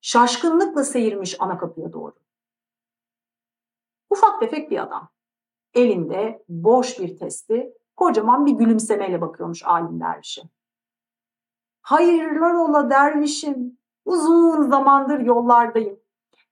şaşkınlıkla 0.00 0.84
seyirmiş 0.84 1.36
ana 1.40 1.58
kapıya 1.58 1.92
doğru. 1.92 2.14
Ufak 4.10 4.40
tefek 4.40 4.70
bir 4.70 4.82
adam. 4.82 5.15
Elinde 5.76 6.44
boş 6.48 7.00
bir 7.00 7.16
testi, 7.16 7.72
kocaman 7.96 8.46
bir 8.46 8.52
gülümsemeyle 8.52 9.20
bakıyormuş 9.20 9.64
alim 9.64 10.00
dervişe. 10.00 10.42
Hayırlar 11.82 12.54
ola 12.54 12.90
dervişim, 12.90 13.78
uzun 14.04 14.70
zamandır 14.70 15.20
yollardayım. 15.20 15.98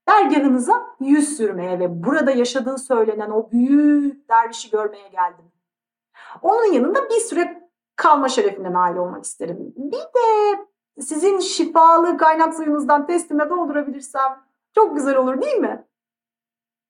Dergahınıza 0.09 0.87
yüz 1.01 1.37
sürmeye 1.37 1.79
ve 1.79 2.05
burada 2.05 2.31
yaşadığı 2.31 2.79
söylenen 2.79 3.31
o 3.31 3.51
büyük 3.51 4.29
dervişi 4.29 4.71
görmeye 4.71 5.09
geldim. 5.09 5.45
Onun 6.43 6.73
yanında 6.73 7.09
bir 7.11 7.21
süre 7.21 7.71
kalma 7.97 8.29
şerefine 8.29 8.73
nail 8.73 8.97
olmak 8.97 9.25
isterim. 9.25 9.75
Bir 9.77 9.93
de 9.93 10.59
sizin 11.01 11.39
şifalı 11.39 12.17
kaynak 12.17 12.55
suyunuzdan 12.55 13.07
testime 13.07 13.51
doldurabilirsem 13.51 14.45
çok 14.75 14.97
güzel 14.97 15.17
olur 15.17 15.43
değil 15.43 15.57
mi? 15.57 15.85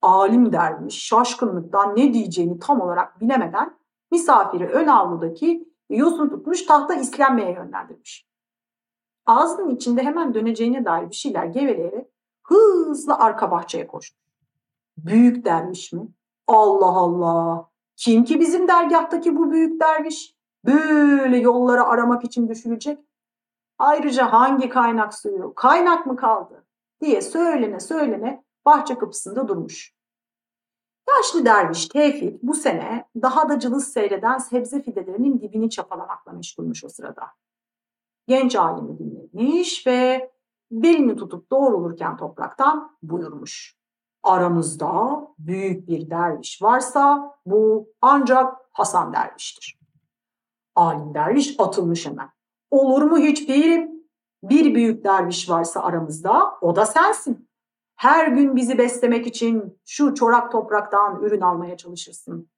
Alim 0.05 0.53
dermiş 0.53 1.05
şaşkınlıktan 1.05 1.97
ne 1.97 2.15
diyeceğini 2.15 2.59
tam 2.59 2.81
olarak 2.81 3.21
bilemeden 3.21 3.77
misafiri 4.11 4.67
ön 4.67 4.87
avludaki 4.87 5.69
yosun 5.91 6.29
tutmuş 6.29 6.67
tahta 6.67 6.95
islenmeye 6.95 7.53
yönlendirmiş. 7.53 8.29
Ağzının 9.27 9.77
içinde 9.77 10.03
hemen 10.03 10.35
döneceğine 10.35 10.85
dair 10.85 11.11
bir 11.11 11.15
şeyler 11.15 11.45
geveleyerek 11.45 12.07
hızla 12.43 13.19
arka 13.19 13.51
bahçeye 13.51 13.87
koştu. 13.87 14.21
Büyük 14.97 15.45
derviş 15.45 15.93
mi? 15.93 16.09
Allah 16.47 16.97
Allah! 16.97 17.71
Kim 17.97 18.25
ki 18.25 18.41
bizim 18.41 18.69
dergahtaki 18.69 19.37
bu 19.37 19.51
büyük 19.51 19.81
derviş? 19.81 20.37
Böyle 20.65 21.39
yolları 21.39 21.85
aramak 21.85 22.25
için 22.25 22.49
düşünecek. 22.49 22.99
Ayrıca 23.79 24.33
hangi 24.33 24.69
kaynak 24.69 25.15
suyu, 25.15 25.55
kaynak 25.55 26.07
mı 26.07 26.17
kaldı 26.17 26.67
diye 27.01 27.23
söylene 27.23 27.81
söylene 27.81 28.45
bahçe 28.67 28.99
kapısında 28.99 29.49
durmuş. 29.49 29.94
Yaşlı 31.09 31.45
derviş 31.45 31.89
Tevfik 31.89 32.43
bu 32.43 32.55
sene 32.55 33.09
daha 33.23 33.49
da 33.49 33.59
cılız 33.59 33.93
seyreden 33.93 34.39
sebze 34.39 34.83
fidelerinin 34.83 35.41
dibini 35.41 35.71
çapalamakla 35.71 36.33
meşgulmuş 36.33 36.85
o 36.85 36.89
sırada. 36.89 37.27
Genç 38.29 38.57
alimi 38.57 38.99
dinlemiş 38.99 39.87
ve 39.87 40.31
belini 40.71 41.17
tutup 41.17 41.51
doğrulurken 41.51 42.17
topraktan 42.17 42.97
buyurmuş. 43.03 43.77
Aramızda 44.23 45.21
büyük 45.39 45.89
bir 45.89 46.11
derviş 46.11 46.63
varsa 46.63 47.35
bu 47.47 47.89
ancak 48.01 48.57
Hasan 48.73 49.13
derviştir. 49.13 49.79
Alim 50.75 51.15
derviş 51.15 51.55
atılmış 51.59 52.07
hemen. 52.07 52.31
Olur 52.71 53.03
mu 53.03 53.19
hiç 53.19 53.49
değilim. 53.49 53.91
Bir 54.43 54.75
büyük 54.75 55.05
derviş 55.05 55.51
varsa 55.51 55.83
aramızda 55.83 56.59
o 56.61 56.77
da 56.77 56.87
sensin. 56.87 57.49
Her 57.97 58.29
gün 58.29 58.57
bizi 58.57 58.79
beslemek 58.79 59.27
için 59.27 59.81
şu 59.87 60.15
çorak 60.15 60.53
topraktan 60.53 61.23
ürün 61.23 61.41
almaya 61.41 61.77
çalışırsın. 61.77 62.49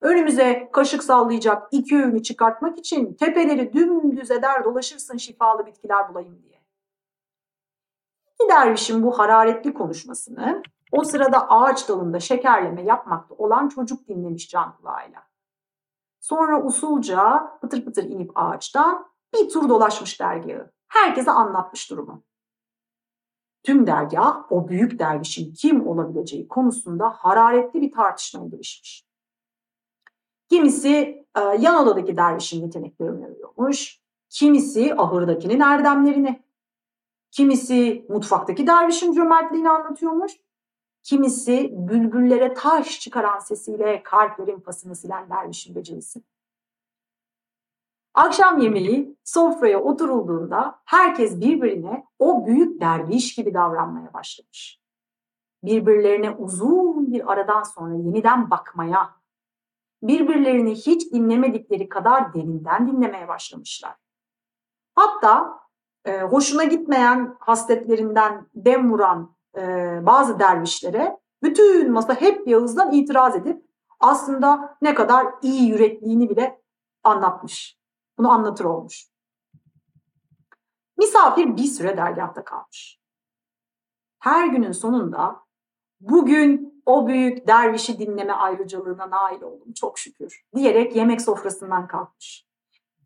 Önümüze 0.00 0.68
kaşık 0.72 1.02
sallayacak 1.02 1.68
iki 1.70 1.96
öğünü 1.96 2.22
çıkartmak 2.22 2.78
için 2.78 3.14
tepeleri 3.14 3.72
dümdüz 3.72 4.30
eder 4.30 4.64
dolaşırsın 4.64 5.16
şifalı 5.16 5.66
bitkiler 5.66 6.08
bulayım 6.08 6.42
diye. 6.42 6.62
Bir 8.40 8.48
dervişin 8.48 9.02
bu 9.02 9.18
hararetli 9.18 9.74
konuşmasını 9.74 10.62
o 10.92 11.04
sırada 11.04 11.50
ağaç 11.50 11.88
dalında 11.88 12.20
şekerleme 12.20 12.82
yapmakta 12.82 13.34
olan 13.34 13.68
çocuk 13.68 14.08
dinlemiş 14.08 14.48
can 14.48 14.76
kulağıyla. 14.76 15.22
Sonra 16.20 16.62
usulca 16.64 17.50
pıtır 17.60 17.84
pıtır 17.84 18.04
inip 18.04 18.30
ağaçtan 18.34 19.06
bir 19.34 19.48
tur 19.48 19.68
dolaşmış 19.68 20.20
dergahı. 20.20 20.70
Herkese 20.88 21.30
anlatmış 21.30 21.90
durumu. 21.90 22.22
Tüm 23.62 23.86
dergah 23.86 24.52
o 24.52 24.68
büyük 24.68 24.98
dervişin 24.98 25.52
kim 25.54 25.86
olabileceği 25.86 26.48
konusunda 26.48 27.10
hararetli 27.10 27.80
bir 27.80 27.92
tartışmaya 27.92 28.46
girişmiş. 28.46 29.04
Kimisi 30.48 31.26
e, 31.36 31.40
yan 31.40 31.82
odadaki 31.82 32.16
dervişin 32.16 32.62
yeteneklerini 32.62 33.26
övüyormuş. 33.26 34.00
Kimisi 34.28 34.94
ahırdakinin 34.94 35.60
erdemlerini. 35.60 36.42
Kimisi 37.30 38.06
mutfaktaki 38.08 38.66
dervişin 38.66 39.12
cömertliğini 39.12 39.70
anlatıyormuş. 39.70 40.32
Kimisi 41.02 41.70
bülbüllere 41.72 42.54
taş 42.54 43.00
çıkaran 43.00 43.38
sesiyle 43.38 44.02
kalplerin 44.02 44.60
pasını 44.60 44.96
silen 44.96 45.30
dervişin 45.30 45.74
becerisi. 45.74 46.22
Akşam 48.18 48.58
yemeği 48.58 49.16
sofraya 49.24 49.80
oturulduğunda 49.80 50.80
herkes 50.84 51.40
birbirine 51.40 52.04
o 52.18 52.46
büyük 52.46 52.80
derviş 52.80 53.34
gibi 53.34 53.54
davranmaya 53.54 54.14
başlamış. 54.14 54.80
Birbirlerine 55.64 56.30
uzun 56.30 57.12
bir 57.12 57.32
aradan 57.32 57.62
sonra 57.62 57.94
yeniden 57.94 58.50
bakmaya, 58.50 59.10
birbirlerini 60.02 60.74
hiç 60.74 61.12
dinlemedikleri 61.12 61.88
kadar 61.88 62.34
derinden 62.34 62.88
dinlemeye 62.88 63.28
başlamışlar. 63.28 63.94
Hatta 64.94 65.60
e, 66.04 66.20
hoşuna 66.20 66.64
gitmeyen 66.64 67.36
hasletlerinden 67.40 68.46
dem 68.54 68.92
vuran 68.92 69.34
e, 69.56 69.62
bazı 70.06 70.38
dervişlere 70.38 71.18
bütün 71.42 71.92
masa 71.92 72.20
hep 72.20 72.48
Yağız'dan 72.48 72.92
itiraz 72.92 73.36
edip 73.36 73.64
aslında 74.00 74.76
ne 74.82 74.94
kadar 74.94 75.26
iyi 75.42 75.68
yürekliğini 75.68 76.30
bile 76.30 76.62
anlatmış. 77.04 77.77
Bunu 78.18 78.30
anlatır 78.30 78.64
olmuş. 78.64 79.06
Misafir 80.96 81.56
bir 81.56 81.64
süre 81.64 81.96
dergahta 81.96 82.44
kalmış. 82.44 83.00
Her 84.18 84.46
günün 84.46 84.72
sonunda 84.72 85.40
bugün 86.00 86.82
o 86.86 87.06
büyük 87.06 87.46
dervişi 87.46 87.98
dinleme 87.98 88.32
ayrıcalığına 88.32 89.10
nail 89.10 89.42
oldum 89.42 89.72
çok 89.72 89.98
şükür 89.98 90.44
diyerek 90.56 90.96
yemek 90.96 91.20
sofrasından 91.20 91.88
kalkmış. 91.88 92.46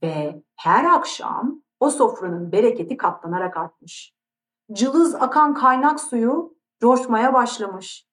Ve 0.02 0.42
her 0.56 0.84
akşam 0.84 1.62
o 1.80 1.90
sofranın 1.90 2.52
bereketi 2.52 2.96
katlanarak 2.96 3.56
artmış. 3.56 4.14
Cılız 4.72 5.14
akan 5.14 5.54
kaynak 5.54 6.00
suyu 6.00 6.54
coşmaya 6.80 7.34
başlamış. 7.34 8.08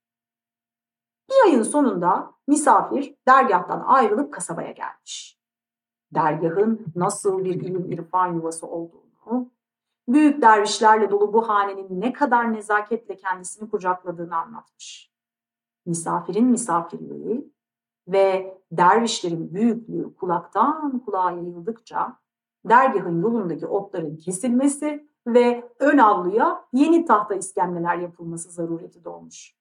Bir 1.29 1.45
ayın 1.45 1.63
sonunda 1.63 2.33
misafir 2.47 3.15
dergahtan 3.27 3.83
ayrılıp 3.85 4.33
kasabaya 4.33 4.71
gelmiş 4.71 5.38
dergahın 6.13 6.85
nasıl 6.95 7.43
bir 7.45 7.55
ilim 7.55 7.91
irfan 7.91 8.33
yuvası 8.33 8.67
olduğunu, 8.67 9.51
büyük 10.07 10.41
dervişlerle 10.41 11.11
dolu 11.11 11.33
bu 11.33 11.49
hanenin 11.49 12.01
ne 12.01 12.13
kadar 12.13 12.53
nezaketle 12.53 13.15
kendisini 13.15 13.69
kucakladığını 13.69 14.35
anlatmış. 14.35 15.11
Misafirin 15.85 16.45
misafirliği 16.45 17.53
ve 18.07 18.57
dervişlerin 18.71 19.53
büyüklüğü 19.53 20.15
kulaktan 20.15 20.99
kulağa 20.99 21.31
yayıldıkça 21.31 22.19
dergahın 22.65 23.21
yolundaki 23.21 23.67
otların 23.67 24.17
kesilmesi 24.17 25.09
ve 25.27 25.71
ön 25.79 25.97
avluya 25.97 26.65
yeni 26.73 27.05
tahta 27.05 27.35
iskemleler 27.35 27.95
yapılması 27.97 28.51
zarureti 28.51 29.03
doğmuş. 29.03 29.55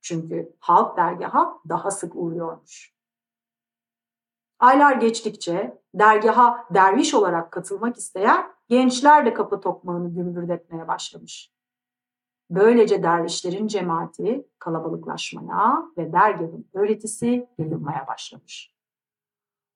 Çünkü 0.00 0.56
halk 0.58 0.96
dergaha 0.96 1.58
daha 1.68 1.90
sık 1.90 2.16
uğruyormuş. 2.16 2.97
Aylar 4.58 4.92
geçtikçe 4.92 5.78
dergaha 5.94 6.66
derviş 6.74 7.14
olarak 7.14 7.52
katılmak 7.52 7.96
isteyen 7.96 8.52
gençler 8.68 9.26
de 9.26 9.34
kapı 9.34 9.60
tokmağını 9.60 10.14
gümbürdetmeye 10.14 10.88
başlamış. 10.88 11.52
Böylece 12.50 13.02
dervişlerin 13.02 13.66
cemaati 13.66 14.48
kalabalıklaşmaya 14.58 15.82
ve 15.98 16.12
dergahın 16.12 16.68
öğretisi 16.74 17.48
yayılmaya 17.58 18.06
başlamış. 18.06 18.74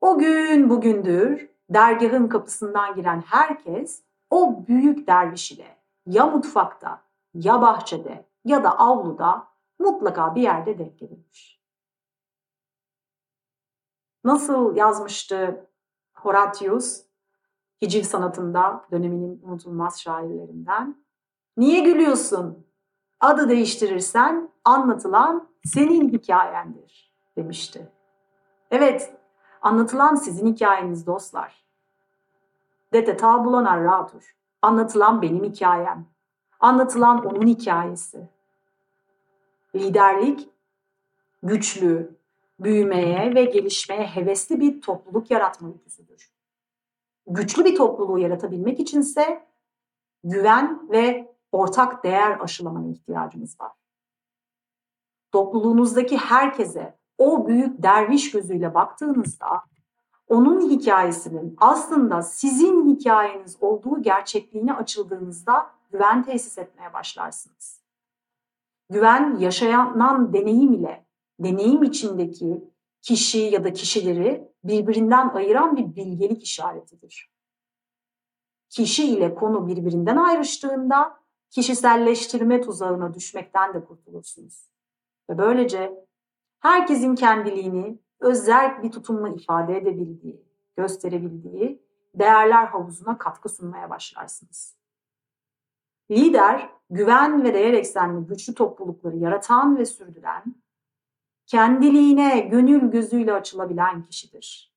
O 0.01 0.19
gün 0.19 0.71
bugündür 0.71 1.51
dergahın 1.71 2.29
kapısından 2.29 2.95
giren 2.95 3.21
herkes 3.27 4.03
o 4.31 4.67
büyük 4.67 5.07
derviş 5.07 5.53
ile 5.53 5.77
ya 6.07 6.27
mutfakta 6.27 7.03
ya 7.35 7.63
bahçede 7.63 8.27
ya 8.45 8.65
da 8.65 8.79
avluda 8.79 9.49
mutlaka 9.79 10.35
bir 10.35 10.43
yerde 10.43 10.79
denk 10.79 10.99
gelirmiş. 10.99 11.62
Nasıl 14.25 14.77
yazmıştı 14.77 15.67
Horatius, 16.15 17.03
hiciv 17.83 18.03
sanatında 18.03 18.85
döneminin 18.91 19.43
unutulmaz 19.43 20.01
şairlerinden? 20.01 21.05
Niye 21.57 21.81
gülüyorsun? 21.81 22.67
Adı 23.21 23.49
değiştirirsen 23.49 24.51
anlatılan 24.65 25.49
senin 25.65 26.09
hikayendir 26.09 27.13
demişti. 27.37 27.89
Evet, 28.71 29.15
anlatılan 29.63 30.15
sizin 30.15 30.47
hikayeniz 30.47 31.07
dostlar. 31.07 31.65
Dete 32.93 33.17
tabulan 33.17 33.65
arratur. 33.65 34.37
Anlatılan 34.63 35.23
benim 35.23 35.45
hikayem. 35.45 36.07
Anlatılan 36.61 37.25
onun 37.25 37.47
hikayesi. 37.47 38.29
Liderlik, 39.75 40.49
güçlü, 41.43 42.17
büyümeye 42.65 43.35
ve 43.35 43.45
gelişmeye 43.45 44.07
hevesli 44.07 44.61
bir 44.61 44.81
topluluk 44.81 45.31
yaratma 45.31 45.69
Güçlü 47.27 47.65
bir 47.65 47.77
topluluğu 47.77 48.19
yaratabilmek 48.19 48.81
içinse 48.81 49.47
güven 50.25 50.91
ve 50.91 51.35
ortak 51.53 52.05
değer 52.05 52.41
aşılamaya 52.41 52.89
ihtiyacımız 52.89 53.61
var. 53.61 53.73
Topluluğunuzdaki 55.33 56.17
herkese 56.17 56.99
o 57.19 57.47
büyük 57.47 57.83
derviş 57.83 58.31
gözüyle 58.31 58.75
baktığınızda 58.75 59.63
onun 60.29 60.71
hikayesinin 60.71 61.57
aslında 61.61 62.23
sizin 62.23 62.95
hikayeniz 62.95 63.57
olduğu 63.61 64.03
gerçekliğine 64.03 64.75
açıldığınızda 64.75 65.71
güven 65.93 66.23
tesis 66.23 66.59
etmeye 66.59 66.93
başlarsınız. 66.93 67.83
Güven 68.91 69.37
yaşanan 69.39 70.33
deneyim 70.33 70.73
ile 70.73 71.07
deneyim 71.45 71.83
içindeki 71.83 72.65
kişi 73.03 73.39
ya 73.39 73.65
da 73.65 73.73
kişileri 73.73 74.49
birbirinden 74.65 75.29
ayıran 75.29 75.77
bir 75.77 75.97
bilgelik 75.97 76.43
işaretidir. 76.43 77.33
Kişi 78.69 79.05
ile 79.05 79.35
konu 79.35 79.67
birbirinden 79.67 80.17
ayrıştığında 80.17 81.19
kişiselleştirme 81.51 82.61
tuzağına 82.61 83.15
düşmekten 83.15 83.75
de 83.75 83.85
kurtulursunuz. 83.85 84.69
Ve 85.31 85.39
böylece 85.39 86.07
herkesin 86.61 87.15
kendiliğini 87.15 87.99
özel 88.21 88.83
bir 88.83 88.93
tutumla 88.93 89.29
ifade 89.29 89.77
edebildiği, 89.77 90.45
gösterebildiği 90.77 91.83
değerler 92.15 92.67
havuzuna 92.67 93.19
katkı 93.19 93.49
sunmaya 93.49 93.91
başlarsınız. 93.91 94.77
Lider, 96.11 96.71
güven 96.91 97.45
ve 97.45 97.55
değer 97.55 97.73
eksenli 97.73 98.27
güçlü 98.27 98.55
toplulukları 98.55 99.17
yaratan 99.17 99.77
ve 99.77 99.85
sürdüren, 99.85 100.62
kendiliğine 101.47 102.41
gönül 102.41 102.91
gözüyle 102.91 103.33
açılabilen 103.33 104.03
kişidir. 104.03 104.73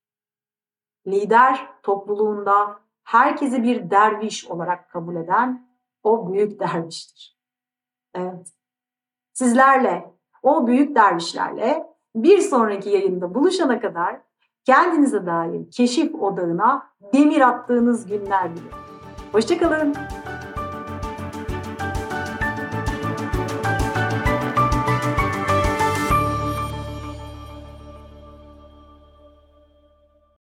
Lider, 1.07 1.67
topluluğunda 1.83 2.79
herkesi 3.03 3.63
bir 3.63 3.89
derviş 3.89 4.47
olarak 4.47 4.89
kabul 4.89 5.15
eden 5.15 5.67
o 6.03 6.33
büyük 6.33 6.59
derviştir. 6.59 7.37
Evet. 8.13 8.53
Sizlerle, 9.33 10.13
o 10.43 10.67
büyük 10.67 10.95
dervişlerle 10.95 11.87
bir 12.15 12.39
sonraki 12.39 12.89
yayında 12.89 13.35
buluşana 13.35 13.79
kadar 13.79 14.21
kendinize 14.63 15.25
dair 15.25 15.71
keşif 15.71 16.15
odağına 16.15 16.89
demir 17.13 17.41
attığınız 17.41 18.07
günler 18.07 18.55
diliyorum. 18.55 18.79
Hoşçakalın. 19.31 19.95